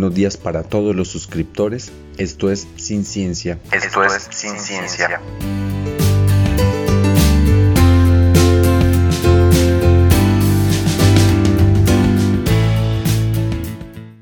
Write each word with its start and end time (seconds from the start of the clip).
buenos 0.00 0.16
días 0.16 0.38
para 0.38 0.62
todos 0.62 0.96
los 0.96 1.08
suscriptores. 1.08 1.92
Esto 2.16 2.50
es 2.50 2.66
Sin 2.76 3.04
Ciencia. 3.04 3.58
Esto 3.70 4.02
es 4.02 4.28
Sin 4.30 4.58
Ciencia. 4.58 5.20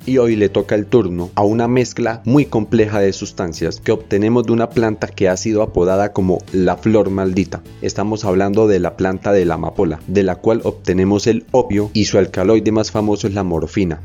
y 0.04 0.16
hoy 0.16 0.36
le 0.36 0.48
toca 0.48 0.74
el 0.74 0.86
turno 0.86 1.30
a 1.34 1.42
una 1.42 1.68
mezcla 1.68 2.22
muy 2.24 2.46
compleja 2.46 2.98
de 2.98 3.12
sustancias 3.12 3.78
que 3.78 3.92
obtenemos 3.92 4.46
de 4.46 4.52
una 4.52 4.70
planta 4.70 5.06
que 5.06 5.28
ha 5.28 5.36
sido 5.36 5.62
apodada 5.62 6.14
como 6.14 6.38
la 6.50 6.78
flor 6.78 7.10
maldita. 7.10 7.62
Estamos 7.82 8.24
hablando 8.24 8.66
de 8.66 8.80
la 8.80 8.96
planta 8.96 9.32
de 9.32 9.44
la 9.44 9.54
amapola, 9.54 10.00
de 10.06 10.22
la 10.22 10.36
cual 10.36 10.62
obtenemos 10.64 11.26
el 11.26 11.44
opio 11.50 11.90
y 11.92 12.06
su 12.06 12.16
alcaloide 12.16 12.72
más 12.72 12.90
famoso 12.90 13.28
es 13.28 13.34
la 13.34 13.44
morfina. 13.44 14.00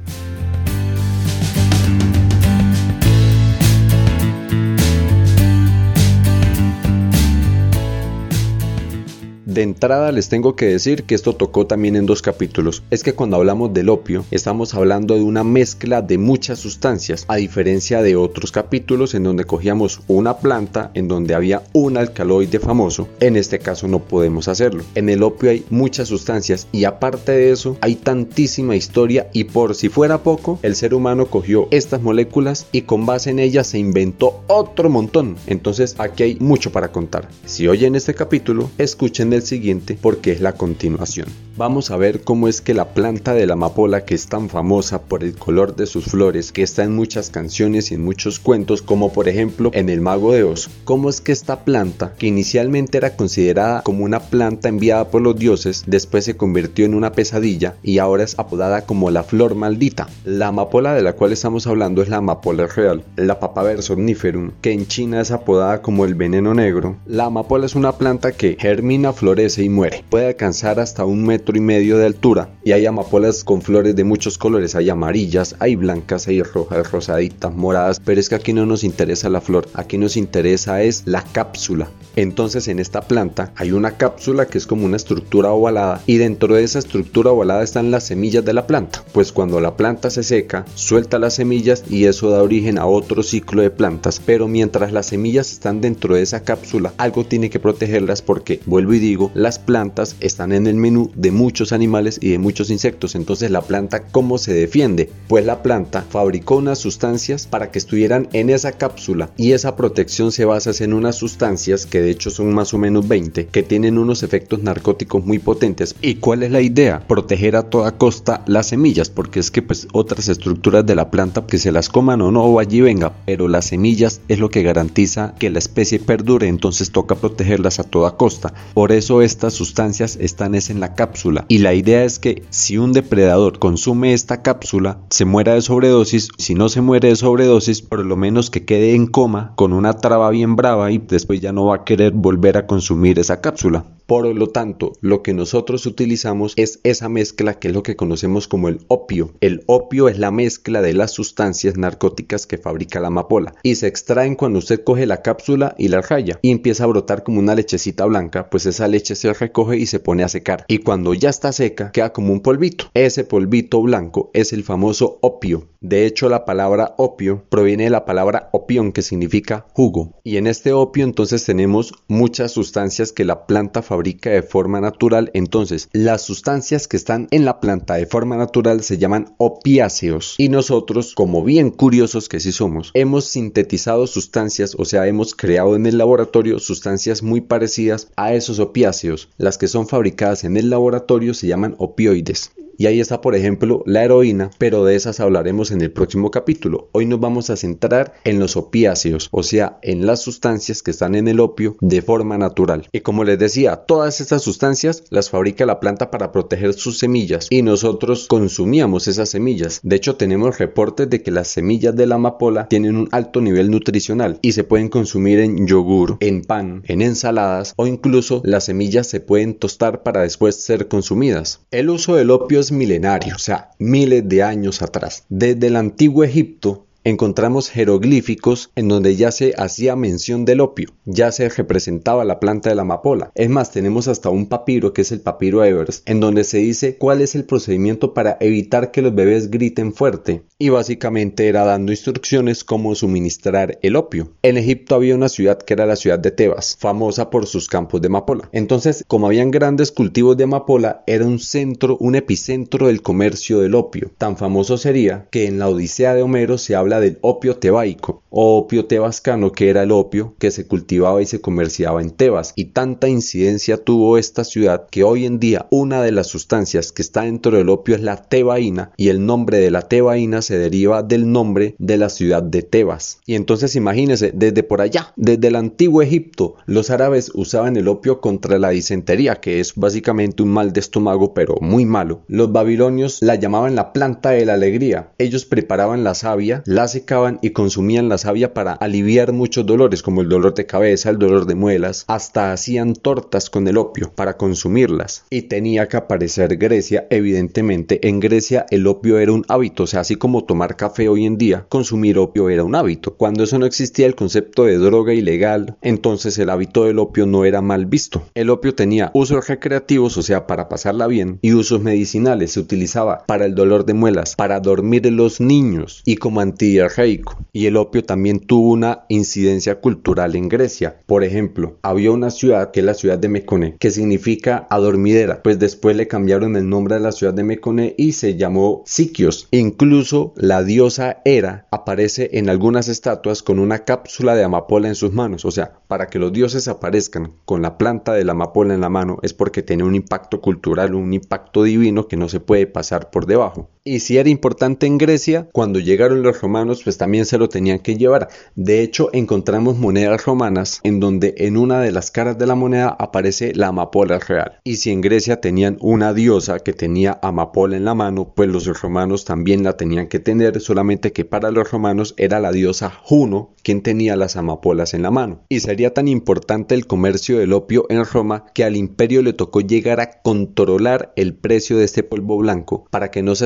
De 9.54 9.62
entrada 9.62 10.12
les 10.12 10.30
tengo 10.30 10.56
que 10.56 10.66
decir 10.66 11.04
que 11.04 11.14
esto 11.14 11.36
tocó 11.36 11.68
también 11.68 11.96
en 11.96 12.08
dos 12.08 12.24
capítulos. 12.24 12.82
Es 12.90 13.04
que 13.04 13.14
cuando 13.14 13.36
hablamos 13.36 13.72
del 13.72 13.90
opio 13.90 14.26
estamos 14.32 14.74
hablando 14.74 15.14
de 15.14 15.22
una 15.22 15.44
mezcla 15.44 16.02
de 16.02 16.18
muchas 16.18 16.58
sustancias, 16.58 17.26
a 17.28 17.36
diferencia 17.36 18.02
de 18.02 18.16
otros 18.16 18.52
capítulos 18.52 19.14
en 19.14 19.22
donde 19.22 19.46
cogíamos 19.46 20.02
una 20.08 20.38
planta 20.38 20.90
en 20.96 21.08
donde 21.08 21.36
había 21.36 21.62
un 21.72 21.98
alcaloide 21.98 22.58
famoso. 22.58 23.08
En 23.20 23.36
este 23.36 23.60
caso 23.60 23.88
no 23.88 24.00
podemos 24.00 24.48
hacerlo. 24.48 24.84
En 24.96 25.08
el 25.08 25.22
opio 25.22 25.52
hay 25.52 25.64
muchas 25.70 26.08
sustancias 26.08 26.68
y 26.72 26.86
aparte 26.86 27.34
de 27.34 27.52
eso 27.52 27.78
hay 27.82 27.94
tantísima 27.94 28.76
historia 28.76 29.30
y 29.34 29.44
por 29.44 29.76
si 29.76 29.88
fuera 29.88 30.24
poco, 30.24 30.58
el 30.64 30.76
ser 30.76 30.96
humano 30.96 31.28
cogió 31.28 31.68
estas 31.70 32.02
moléculas 32.02 32.66
y 32.72 32.82
con 32.82 33.06
base 33.06 33.30
en 33.30 33.38
ellas 33.38 33.68
se 33.68 33.78
inventó 33.78 34.42
otro 34.48 34.90
montón. 34.90 35.36
Entonces 35.46 35.94
aquí 36.00 36.24
hay 36.24 36.38
mucho 36.40 36.72
para 36.72 36.92
contar. 36.92 37.30
Si 37.46 37.68
oyen 37.68 37.94
este 37.94 38.16
capítulo, 38.16 38.72
escuchen 38.80 39.32
el 39.32 39.43
siguiente 39.44 39.98
porque 40.02 40.32
es 40.32 40.42
la 40.42 40.54
continuación. 40.54 41.28
Vamos 41.56 41.92
a 41.92 41.98
ver 41.98 42.22
cómo 42.22 42.48
es 42.48 42.62
que 42.62 42.74
la 42.74 42.96
planta 42.96 43.36
de 43.36 43.46
la 43.46 43.54
amapola 43.54 44.06
que 44.06 44.16
es 44.16 44.26
tan 44.26 44.50
famosa 44.50 45.04
por 45.04 45.24
el 45.24 45.36
color 45.36 45.76
de 45.76 45.86
sus 45.86 46.06
flores, 46.06 46.52
que 46.52 46.64
está 46.64 46.84
en 46.84 46.96
muchas 46.96 47.30
canciones 47.30 47.92
y 47.92 47.94
en 47.94 48.04
muchos 48.04 48.40
cuentos, 48.40 48.82
como 48.82 49.14
por 49.14 49.28
ejemplo 49.28 49.70
en 49.76 49.90
El 49.90 50.02
Mago 50.02 50.34
de 50.34 50.44
Oz, 50.44 50.72
cómo 50.84 51.12
es 51.12 51.22
que 51.22 51.32
esta 51.32 51.64
planta, 51.64 52.16
que 52.18 52.26
inicialmente 52.26 52.98
era 52.98 53.16
considerada 53.16 53.84
como 53.84 54.04
una 54.04 54.20
planta 54.20 54.68
enviada 54.68 55.10
por 55.10 55.22
los 55.22 55.38
dioses, 55.38 55.84
después 55.86 56.26
se 56.26 56.36
convirtió 56.36 56.86
en 56.86 56.96
una 56.96 57.12
pesadilla 57.12 57.76
y 57.84 58.00
ahora 58.00 58.24
es 58.24 58.34
apodada 58.40 58.88
como 58.88 59.12
la 59.12 59.24
flor 59.24 59.54
maldita. 59.54 60.08
La 60.26 60.48
amapola 60.48 60.96
de 60.96 61.04
la 61.04 61.14
cual 61.14 61.34
estamos 61.34 61.68
hablando 61.68 62.02
es 62.02 62.10
la 62.10 62.18
amapola 62.18 62.66
real, 62.66 63.04
la 63.16 63.40
papaver 63.40 63.84
somniferum, 63.84 64.54
que 64.62 64.72
en 64.72 64.88
China 64.88 65.22
es 65.22 65.30
apodada 65.30 65.84
como 65.84 66.06
el 66.06 66.16
veneno 66.16 66.56
negro. 66.56 66.96
La 67.06 67.26
amapola 67.26 67.68
es 67.68 67.76
una 67.76 67.92
planta 67.92 68.32
que 68.32 68.58
germina, 68.60 69.14
florece 69.34 69.64
y 69.64 69.70
muere. 69.70 70.06
Puede 70.12 70.28
alcanzar 70.28 70.80
hasta 70.80 71.06
un 71.06 71.26
metro 71.26 71.58
y 71.58 71.60
medio 71.60 71.98
de 71.98 72.06
altura 72.06 72.50
y 72.64 72.74
hay 72.74 72.86
amapolas 72.86 73.44
con 73.44 73.64
flores 73.64 73.96
de 73.96 74.04
muchos 74.04 74.38
colores, 74.38 74.76
hay 74.76 74.92
amarillas, 74.92 75.56
hay 75.58 75.76
blancas, 75.76 76.28
hay 76.28 76.44
rojas, 76.44 76.92
rosaditas, 76.92 77.52
moradas, 77.52 78.00
pero 78.00 78.20
es 78.20 78.30
que 78.30 78.36
aquí 78.36 78.54
no 78.54 78.68
nos 78.68 78.84
interesa 78.84 79.30
la 79.30 79.42
flor, 79.42 79.68
aquí 79.74 79.98
nos 79.98 80.18
interesa 80.18 80.84
es 80.84 81.02
la 81.06 81.24
cápsula. 81.24 81.90
Entonces 82.16 82.68
en 82.68 82.78
esta 82.78 83.02
planta 83.02 83.52
hay 83.56 83.72
una 83.72 83.98
cápsula 83.98 84.46
que 84.46 84.60
es 84.60 84.68
como 84.68 84.86
una 84.86 84.98
estructura 84.98 85.50
ovalada 85.50 86.00
y 86.06 86.18
dentro 86.18 86.54
de 86.54 86.64
esa 86.64 86.78
estructura 86.78 87.32
ovalada 87.32 87.64
están 87.64 87.90
las 87.90 88.04
semillas 88.04 88.46
de 88.46 88.54
la 88.54 88.68
planta. 88.68 89.04
Pues 89.14 89.32
cuando 89.32 89.60
la 89.62 89.76
planta 89.76 90.12
se 90.12 90.22
seca, 90.22 90.66
suelta 90.76 91.18
las 91.18 91.34
semillas 91.34 91.86
y 91.90 92.06
eso 92.06 92.30
da 92.30 92.44
origen 92.44 92.78
a 92.78 92.86
otro 92.86 93.24
ciclo 93.24 93.64
de 93.64 93.72
plantas. 93.72 94.22
Pero 94.24 94.48
mientras 94.48 94.92
las 94.92 95.08
semillas 95.08 95.52
están 95.52 95.82
dentro 95.82 96.14
de 96.14 96.22
esa 96.22 96.44
cápsula, 96.44 96.94
algo 96.98 97.26
tiene 97.26 97.50
que 97.50 97.60
protegerlas 97.60 98.22
porque, 98.22 98.60
vuelvo 98.68 98.94
y 98.94 99.00
digo, 99.00 99.23
las 99.34 99.60
plantas 99.60 100.16
están 100.20 100.52
en 100.52 100.68
el 100.68 100.76
menú 100.76 101.12
de 101.16 101.32
muchos 101.32 101.72
animales 101.72 102.18
y 102.22 102.32
de 102.32 102.40
muchos 102.40 102.70
insectos. 102.70 103.16
Entonces 103.16 103.52
la 103.52 103.62
planta, 103.62 104.04
¿cómo 104.08 104.38
se 104.38 104.54
defiende? 104.54 105.10
Pues 105.28 105.46
la 105.46 105.62
planta 105.64 106.06
fabricó 106.10 106.58
unas 106.58 106.80
sustancias 106.80 107.48
para 107.48 107.72
que 107.72 107.80
estuvieran 107.80 108.28
en 108.34 108.50
esa 108.50 108.74
cápsula 108.74 109.30
y 109.38 109.52
esa 109.52 109.76
protección 109.76 110.32
se 110.32 110.46
basa 110.46 110.64
en 110.80 110.94
unas 110.94 111.18
sustancias 111.18 111.86
que 111.86 112.02
de 112.02 112.10
hecho 112.10 112.30
son 112.30 112.54
más 112.54 112.74
o 112.74 112.78
menos 112.78 113.08
20 113.08 113.48
que 113.48 113.64
tienen 113.64 113.98
unos 113.98 114.24
efectos 114.24 114.64
narcóticos 114.64 115.26
muy 115.26 115.40
potentes. 115.40 115.96
¿Y 116.02 116.16
cuál 116.16 116.44
es 116.44 116.52
la 116.52 116.62
idea? 116.62 117.06
Proteger 117.08 117.56
a 117.56 117.64
toda 117.64 117.98
costa 117.98 118.44
las 118.48 118.68
semillas 118.68 119.10
porque 119.10 119.40
es 119.40 119.52
que 119.52 119.62
pues 119.62 119.88
otras 119.92 120.30
estructuras 120.30 120.86
de 120.86 120.96
la 120.96 121.12
planta 121.12 121.46
que 121.46 121.58
se 121.58 121.72
las 121.72 121.90
coman 121.90 122.22
o 122.22 122.32
no 122.32 122.44
o 122.44 122.60
allí 122.60 122.82
venga, 122.82 123.14
pero 123.26 123.48
las 123.48 123.66
semillas 123.66 124.22
es 124.28 124.40
lo 124.40 124.50
que 124.50 124.64
garantiza 124.64 125.36
que 125.38 125.50
la 125.50 125.60
especie 125.60 126.00
perdure, 126.00 126.48
entonces 126.48 126.92
toca 126.92 127.16
protegerlas 127.16 127.80
a 127.80 127.84
toda 127.84 128.16
costa. 128.16 128.54
Por 128.74 128.92
eso 128.92 129.13
estas 129.22 129.54
sustancias 129.54 130.18
están 130.20 130.56
es 130.56 130.70
en 130.70 130.80
la 130.80 130.96
cápsula 130.96 131.46
y 131.48 131.60
la 131.60 131.74
idea 131.74 132.04
es 132.04 132.20
que 132.20 132.44
si 132.50 132.78
un 132.78 132.94
depredador 132.94 133.60
consume 133.60 134.14
esta 134.14 134.42
cápsula, 134.42 135.00
se 135.10 135.26
muera 135.26 135.54
de 135.54 135.62
sobredosis, 135.62 136.30
si 136.38 136.56
no 136.56 136.70
se 136.70 136.82
muere 136.82 137.10
de 137.10 137.16
sobredosis, 137.16 137.82
por 137.82 138.06
lo 138.06 138.16
menos 138.16 138.50
que 138.50 138.66
quede 138.66 138.96
en 138.96 139.08
coma 139.08 139.54
con 139.56 139.74
una 139.74 139.94
traba 139.94 140.30
bien 140.30 140.56
brava 140.56 140.92
y 140.92 140.98
después 140.98 141.42
ya 141.42 141.52
no 141.52 141.66
va 141.66 141.76
a 141.78 141.84
querer 141.84 142.14
volver 142.14 142.58
a 142.58 142.68
consumir 142.68 143.20
esa 143.20 143.42
cápsula. 143.42 143.86
Por 144.06 144.26
lo 144.26 144.48
tanto, 144.48 144.94
lo 145.00 145.24
que 145.24 145.34
nosotros 145.34 145.86
utilizamos 145.86 146.54
es 146.58 146.80
esa 146.84 147.08
mezcla 147.08 147.54
que 147.54 147.70
es 147.70 147.74
lo 147.74 147.84
que 147.84 147.96
conocemos 147.96 148.50
como 148.50 148.68
el 148.68 148.82
opio. 148.90 149.32
El 149.40 149.64
opio 149.66 150.10
es 150.10 150.20
la 150.20 150.30
mezcla 150.30 150.82
de 150.82 150.94
las 150.94 151.12
sustancias 151.12 151.78
narcóticas 151.78 152.46
que 152.46 152.58
fabrica 152.58 153.00
la 153.00 153.08
amapola 153.08 153.56
y 153.64 153.76
se 153.76 153.88
extraen 153.88 154.36
cuando 154.36 154.60
usted 154.60 154.84
coge 154.84 155.06
la 155.06 155.22
cápsula 155.22 155.74
y 155.78 155.88
la 155.88 156.02
raya 156.02 156.38
y 156.42 156.52
empieza 156.52 156.84
a 156.84 156.88
brotar 156.88 157.24
como 157.24 157.40
una 157.40 157.56
lechecita 157.56 158.06
blanca, 158.06 158.50
pues 158.50 158.66
esa 158.66 158.90
leche 158.90 159.16
se 159.16 159.32
recoge 159.32 159.78
y 159.78 159.86
se 159.86 160.02
pone 160.02 160.24
a 160.24 160.30
secar. 160.30 160.66
Y 160.68 160.80
cuando 160.80 161.14
ya 161.14 161.30
está 161.30 161.54
seca, 161.54 161.92
queda 161.92 162.12
como 162.12 162.34
un 162.34 162.42
polvito. 162.42 162.92
Ese 162.94 163.24
polvito 163.24 163.82
blanco 163.82 164.32
es 164.34 164.52
el 164.52 164.64
famoso 164.64 165.18
opio. 165.22 165.70
De 165.80 166.06
hecho, 166.06 166.30
la 166.30 166.46
palabra 166.46 166.94
opio 166.98 167.44
proviene 167.50 167.86
de 167.86 167.90
la 167.90 168.06
palabra 168.06 168.50
opión, 168.54 168.92
que 168.92 169.02
significa 169.02 169.66
jugo. 169.74 170.14
Y 170.24 170.38
en 170.38 170.48
este 170.48 170.72
opio 170.72 171.04
entonces 171.04 171.44
tenemos 171.46 171.94
muchas 172.08 172.52
sustancias 172.52 173.12
que 173.12 173.26
la 173.26 173.46
planta 173.48 173.82
fabrica 173.82 173.93
fabrica 173.94 174.32
de 174.32 174.42
forma 174.42 174.82
natural. 174.82 175.30
Entonces, 175.36 175.88
las 175.94 176.24
sustancias 176.24 176.88
que 176.88 176.98
están 176.98 177.28
en 177.30 177.46
la 177.46 177.60
planta 177.60 177.94
de 177.94 178.08
forma 178.08 178.36
natural 178.38 178.82
se 178.82 178.98
llaman 178.98 179.36
opiáceos. 179.38 180.34
Y 180.40 180.50
nosotros, 180.50 181.14
como 181.14 181.44
bien 181.44 181.70
curiosos 181.70 182.28
que 182.28 182.40
sí 182.40 182.52
somos, 182.52 182.90
hemos 182.96 183.26
sintetizado 183.26 184.08
sustancias, 184.08 184.76
o 184.80 184.86
sea, 184.86 185.06
hemos 185.06 185.36
creado 185.36 185.76
en 185.76 185.86
el 185.86 186.00
laboratorio 186.00 186.58
sustancias 186.58 187.22
muy 187.22 187.42
parecidas 187.42 188.08
a 188.16 188.34
esos 188.34 188.58
opiáceos. 188.58 189.30
Las 189.38 189.60
que 189.60 189.68
son 189.68 189.88
fabricadas 189.88 190.44
en 190.44 190.58
el 190.58 190.72
laboratorio 190.72 191.36
se 191.36 191.46
llaman 191.46 191.76
opioides. 191.78 192.52
Y 192.78 192.88
ahí 192.88 193.00
está, 193.00 193.22
por 193.22 193.36
ejemplo, 193.36 193.84
la 193.86 194.04
heroína, 194.04 194.50
pero 194.58 194.84
de 194.84 194.96
esas 194.96 195.20
hablaremos 195.20 195.72
en 195.72 195.82
el 195.82 195.92
próximo 195.92 196.32
capítulo. 196.32 196.90
Hoy 196.92 197.06
nos 197.06 197.20
vamos 197.20 197.50
a 197.50 197.56
centrar 197.56 198.14
en 198.24 198.40
los 198.40 198.58
opiáceos, 198.58 199.30
o 199.32 199.44
sea, 199.44 199.78
en 199.84 200.06
las 200.08 200.22
sustancias 200.22 200.82
que 200.82 200.92
están 200.92 201.16
en 201.16 201.28
el 201.28 201.40
opio 201.40 201.76
de 201.82 202.02
forma 202.02 202.38
natural. 202.38 202.88
Y 202.92 203.02
como 203.02 203.24
les 203.24 203.38
decía, 203.38 203.76
todas 203.76 204.22
estas 204.22 204.42
sustancias 204.42 205.04
las 205.10 205.30
fabrica 205.30 205.66
la 205.66 205.80
planta 205.80 206.10
para 206.10 206.32
proteger 206.32 206.74
sus 206.74 206.98
semillas 206.98 207.48
y 207.50 207.62
nosotros 207.62 208.28
consumíamos 208.28 209.08
esas 209.08 209.30
semillas. 209.30 209.80
De 209.84 209.96
hecho, 209.96 210.16
tenemos 210.16 210.58
reportes 210.58 211.10
de 211.10 211.22
que 211.22 211.32
las 211.32 211.50
semillas 211.50 211.96
de 211.96 212.08
la 212.08 212.16
amapola 212.16 212.68
tienen 212.68 212.96
un 212.96 213.10
alto 213.12 213.40
nivel 213.40 213.70
nutricional 213.70 214.40
y 214.42 214.54
se 214.54 214.64
pueden 214.64 214.90
consumir 214.90 215.40
en 215.40 215.68
yogur, 215.68 216.18
en 216.22 216.42
pan, 216.42 216.84
en 216.88 217.02
ensaladas 217.02 217.74
o 217.76 217.86
incluso 217.86 218.42
las 218.44 218.66
semillas 218.66 219.08
se 219.08 219.20
pueden 219.20 219.54
tostar 219.54 220.02
para 220.02 220.22
después 220.22 220.56
ser 220.56 220.88
consumidas. 220.88 221.62
El 221.70 221.90
uso 221.90 222.16
del 222.16 222.32
opio 222.32 222.63
milenario, 222.72 223.36
o 223.36 223.40
sea, 223.40 223.72
miles 223.80 224.28
de 224.28 224.44
años 224.44 224.82
atrás. 224.82 225.26
Desde 225.30 225.68
el 225.68 225.76
antiguo 225.76 226.24
Egipto 226.24 226.86
encontramos 227.04 227.70
jeroglíficos 227.70 228.72
en 228.76 228.88
donde 228.88 229.16
ya 229.16 229.32
se 229.32 229.54
hacía 229.58 229.96
mención 229.96 230.46
del 230.46 230.62
opio, 230.62 230.90
ya 231.06 231.32
se 231.32 231.50
representaba 231.50 232.24
la 232.24 232.40
planta 232.40 232.70
de 232.70 232.76
la 232.76 232.84
amapola. 232.84 233.32
Es 233.36 233.50
más, 233.50 233.72
tenemos 233.72 234.08
hasta 234.08 234.30
un 234.30 234.48
papiro 234.48 234.94
que 234.94 235.02
es 235.02 235.12
el 235.12 235.22
papiro 235.22 235.64
Evers, 235.64 236.04
en 236.06 236.20
donde 236.20 236.44
se 236.44 236.60
dice 236.60 236.98
cuál 236.98 237.22
es 237.22 237.36
el 237.36 237.46
procedimiento 237.46 238.14
para 238.14 238.38
evitar 238.40 238.92
que 238.92 239.02
los 239.02 239.14
bebés 239.14 239.52
griten 239.52 239.94
fuerte. 239.94 240.44
Y 240.60 240.70
básicamente 240.70 241.48
era 241.48 241.66
dando 241.66 241.92
instrucciones 241.92 242.64
cómo 242.64 242.96
suministrar 242.96 243.80
el 243.82 243.96
opio. 243.96 244.32
En 244.44 244.58
Egipto 244.58 244.96
había 244.96 245.16
una 245.16 245.30
ciudad 245.30 245.58
que 245.58 245.74
era 245.74 245.86
la 245.86 245.96
ciudad 245.96 246.20
de 246.20 246.32
Tebas, 246.32 246.78
famosa 246.80 247.30
por 247.30 247.48
sus 247.48 247.68
campos 247.68 248.02
de 248.02 248.08
amapola. 248.08 248.50
Entonces, 248.52 249.04
como 249.08 249.28
habían 249.28 249.52
grandes 249.52 249.92
cultivos 249.92 250.38
de 250.38 250.46
amapola, 250.46 251.04
era 251.08 251.26
un 251.26 251.40
centro, 251.40 251.98
un 252.00 252.16
epicentro 252.16 252.88
del 252.88 253.02
comercio 253.02 253.60
del 253.60 253.76
opio. 253.76 254.12
Tan 254.18 254.38
famoso 254.38 254.78
sería 254.78 255.28
que 255.32 255.48
en 255.48 255.60
la 255.60 255.70
Odisea 255.70 256.14
de 256.14 256.22
Homero 256.22 256.58
se 256.58 256.76
habla 256.76 257.00
del 257.00 257.18
opio 257.22 257.58
tebaico 257.58 258.24
o 258.30 258.58
opio 258.58 258.86
tebascano 258.86 259.52
que 259.52 259.70
era 259.70 259.84
el 259.84 259.92
opio 259.92 260.36
que 260.40 260.52
se 260.52 260.68
cultivaba 260.68 261.22
y 261.22 261.26
se 261.26 261.42
comerciaba 261.42 262.02
en 262.02 262.12
Tebas 262.12 262.54
y 262.56 262.66
tanta 262.66 263.08
incidencia 263.08 263.78
tuvo 263.78 264.18
esta 264.18 264.44
ciudad 264.44 264.88
que 264.90 265.04
hoy 265.04 265.26
en 265.26 265.40
día 265.40 265.68
una 265.70 266.02
de 266.02 266.12
las 266.12 266.28
sustancias 266.28 266.92
que 266.92 267.02
está 267.02 267.22
dentro 267.22 267.58
del 267.58 267.70
opio 267.70 267.96
es 267.96 268.02
la 268.02 268.24
tebaína 268.24 268.92
y 268.98 269.10
el 269.10 269.26
nombre 269.26 269.60
de 269.60 269.72
la 269.72 269.84
tebaína 269.84 270.42
se 270.42 270.53
deriva 270.58 271.04
del 271.04 271.32
nombre 271.32 271.76
de 271.80 271.98
la 271.98 272.10
ciudad 272.10 272.44
de 272.44 272.62
Tebas. 272.62 273.20
Y 273.26 273.36
entonces 273.36 273.76
imagínense 273.76 274.32
desde 274.34 274.64
por 274.64 274.82
allá 274.82 275.14
desde 275.16 275.48
el 275.48 275.56
antiguo 275.56 276.02
Egipto 276.02 276.56
los 276.66 276.90
árabes 276.90 277.32
usaban 277.34 277.78
el 277.78 277.88
opio 277.88 278.22
contra 278.22 278.60
la 278.60 278.70
disentería 278.70 279.36
que 279.36 279.60
es 279.60 279.76
básicamente 279.76 280.44
un 280.44 280.50
mal 280.50 280.74
de 280.74 280.80
estómago 280.80 281.34
pero 281.34 281.56
muy 281.62 281.86
malo. 281.86 282.22
Los 282.28 282.52
babilonios 282.52 283.20
la 283.22 283.36
llamaban 283.36 283.76
la 283.76 283.94
planta 283.94 284.32
de 284.32 284.46
la 284.46 284.54
alegría. 284.54 285.12
Ellos 285.18 285.46
preparaban 285.46 286.04
la 286.04 286.14
savia 286.14 286.64
la 286.66 286.88
secaban 286.88 287.40
y 287.42 287.52
consumían 287.52 288.10
la 288.10 288.18
savia 288.18 288.54
para 288.54 288.74
aliviar 288.74 289.34
muchos 289.34 289.66
dolores 289.66 290.02
como 290.02 290.22
el 290.22 290.30
dolor 290.30 290.54
de 290.54 290.66
cabeza, 290.66 291.10
el 291.10 291.20
dolor 291.20 291.46
de 291.46 291.56
muelas, 291.56 292.06
hasta 292.08 292.52
hacían 292.52 292.94
tortas 292.94 293.50
con 293.50 293.68
el 293.68 293.78
opio 293.78 294.12
para 294.14 294.38
consumirlas. 294.38 295.26
Y 295.30 295.44
tenía 295.44 295.88
que 295.88 295.98
aparecer 295.98 296.58
Grecia, 296.58 297.08
evidentemente. 297.10 298.08
En 298.08 298.20
Grecia 298.20 298.66
el 298.70 298.88
opio 298.88 299.20
era 299.20 299.32
un 299.32 299.46
hábito, 299.48 299.84
o 299.84 299.88
sea, 299.88 300.02
así 300.02 300.16
como 300.16 300.33
tomar 300.42 300.76
café 300.76 301.08
hoy 301.10 301.26
en 301.26 301.38
día, 301.38 301.68
consumir 301.70 302.18
opio 302.18 302.50
era 302.50 302.64
un 302.64 302.74
hábito. 302.74 303.16
Cuando 303.16 303.44
eso 303.44 303.60
no 303.60 303.68
existía 303.68 304.08
el 304.08 304.16
concepto 304.16 304.64
de 304.64 304.78
droga 304.78 305.14
ilegal, 305.14 305.78
entonces 305.84 306.40
el 306.40 306.50
hábito 306.50 306.86
del 306.86 306.98
opio 306.98 307.28
no 307.28 307.46
era 307.46 307.62
mal 307.62 307.86
visto. 307.86 308.24
El 308.34 308.50
opio 308.50 308.74
tenía 308.74 309.12
usos 309.14 309.48
recreativos, 309.48 310.18
o 310.18 310.24
sea, 310.24 310.48
para 310.48 310.70
pasarla 310.70 311.06
bien, 311.06 311.38
y 311.44 311.54
usos 311.54 311.82
medicinales. 311.82 312.54
Se 312.54 312.60
utilizaba 312.60 313.26
para 313.28 313.46
el 313.46 313.54
dolor 313.54 313.86
de 313.86 313.94
muelas, 313.94 314.36
para 314.36 314.60
dormir 314.60 315.04
los 315.12 315.42
niños 315.42 316.02
y 316.06 316.18
como 316.18 316.40
antidiarreico. 316.40 317.38
Y 317.52 317.66
el 317.66 317.78
opio 317.78 318.04
también 318.04 318.40
tuvo 318.40 318.72
una 318.72 319.06
incidencia 319.10 319.80
cultural 319.80 320.36
en 320.36 320.50
Grecia. 320.50 321.02
Por 321.06 321.24
ejemplo, 321.24 321.78
había 321.82 322.12
una 322.12 322.30
ciudad 322.30 322.72
que 322.72 322.80
es 322.80 322.86
la 322.86 322.94
ciudad 322.94 323.18
de 323.18 323.30
Mekone, 323.30 323.76
que 323.80 323.92
significa 323.92 324.68
adormidera, 324.70 325.42
pues 325.44 325.60
después 325.60 325.96
le 325.96 326.08
cambiaron 326.08 326.56
el 326.56 326.70
nombre 326.70 326.96
a 326.96 327.00
la 327.00 327.12
ciudad 327.12 327.34
de 327.34 327.44
Mekone 327.44 327.96
y 327.98 328.14
se 328.14 328.36
llamó 328.36 328.84
Sikios. 328.86 329.48
Incluso 329.52 330.23
la 330.38 330.64
diosa 330.64 331.22
Hera 331.26 331.68
aparece 331.72 332.30
en 332.34 332.50
algunas 332.50 332.88
estatuas 332.88 333.44
con 333.44 333.60
una 333.60 333.80
cápsula 333.80 334.36
de 334.36 334.44
amapola 334.44 334.88
en 334.88 334.96
sus 334.96 335.12
manos, 335.12 335.44
o 335.44 335.52
sea, 335.52 335.80
para 335.88 336.08
que 336.08 336.20
los 336.20 336.32
dioses 336.32 336.68
aparezcan 336.68 337.34
con 337.44 337.62
la 337.62 337.78
planta 337.78 338.14
de 338.14 338.24
la 338.24 338.32
amapola 338.32 338.74
en 338.74 338.82
la 338.82 338.90
mano 338.90 339.18
es 339.24 339.34
porque 339.34 339.64
tiene 339.64 339.84
un 339.84 339.96
impacto 339.96 340.40
cultural, 340.40 340.96
un 340.96 341.14
impacto 341.14 341.64
divino 341.64 342.08
que 342.08 342.16
no 342.16 342.30
se 342.30 342.40
puede 342.40 342.68
pasar 342.68 343.10
por 343.10 343.26
debajo. 343.26 343.70
Y 343.86 344.00
si 344.00 344.18
era 344.18 344.30
importante 344.30 344.88
en 344.88 344.98
Grecia, 344.98 345.50
cuando 345.52 345.78
llegaron 345.78 346.24
los 346.24 346.40
romanos, 346.40 346.84
pues 346.86 346.98
también 346.98 347.26
se 347.26 347.38
lo 347.38 347.50
tenían 347.50 347.80
que 347.80 347.98
llevar. 347.98 348.30
De 348.56 348.82
hecho, 348.82 349.10
encontramos 349.12 349.78
monedas 349.78 350.26
romanas 350.26 350.80
en 350.84 351.02
donde 351.02 351.36
en 351.40 351.58
una 351.58 351.82
de 351.82 351.92
las 351.92 352.10
caras 352.10 352.38
de 352.38 352.48
la 352.48 352.56
moneda 352.56 352.96
aparece 352.98 353.54
la 353.54 353.68
amapola 353.68 354.20
real. 354.20 354.60
Y 354.64 354.78
si 354.78 354.92
en 354.92 355.02
Grecia 355.02 355.42
tenían 355.42 355.78
una 355.82 356.14
diosa 356.14 356.60
que 356.60 356.72
tenía 356.72 357.20
amapola 357.22 357.76
en 357.76 357.84
la 357.84 357.94
mano, 357.94 358.32
pues 358.34 358.48
los 358.48 358.66
romanos 358.82 359.26
también 359.26 359.64
la 359.66 359.76
tenían 359.76 360.08
que 360.08 360.20
tener, 360.20 360.62
solamente 360.62 361.12
que 361.12 361.26
para 361.26 361.52
los 361.52 361.70
romanos 361.70 362.14
era 362.16 362.40
la 362.40 362.54
diosa 362.54 362.90
Juno 362.90 363.54
quien 363.64 363.82
tenía 363.82 364.16
las 364.16 364.36
amapolas 364.36 364.94
en 364.94 365.02
la 365.02 365.12
mano. 365.12 365.42
Y 365.50 365.62
sería 365.62 365.94
tan 365.94 366.08
importante 366.08 366.76
el 366.76 366.86
comercio 366.86 367.40
del 367.40 367.54
opio 367.54 367.86
en 367.90 368.06
Roma 368.06 368.46
que 368.54 368.64
al 368.64 368.76
imperio 368.76 369.22
le 369.22 369.34
tocó 369.34 369.62
llegar 369.62 370.00
a 370.00 370.22
controlar 370.22 371.14
el 371.16 371.34
precio 371.34 371.78
de 371.78 371.86
este 371.86 372.04
polvo 372.04 372.38
blanco 372.38 372.86
para 372.92 373.10
que 373.10 373.24
no 373.24 373.36
se 373.36 373.46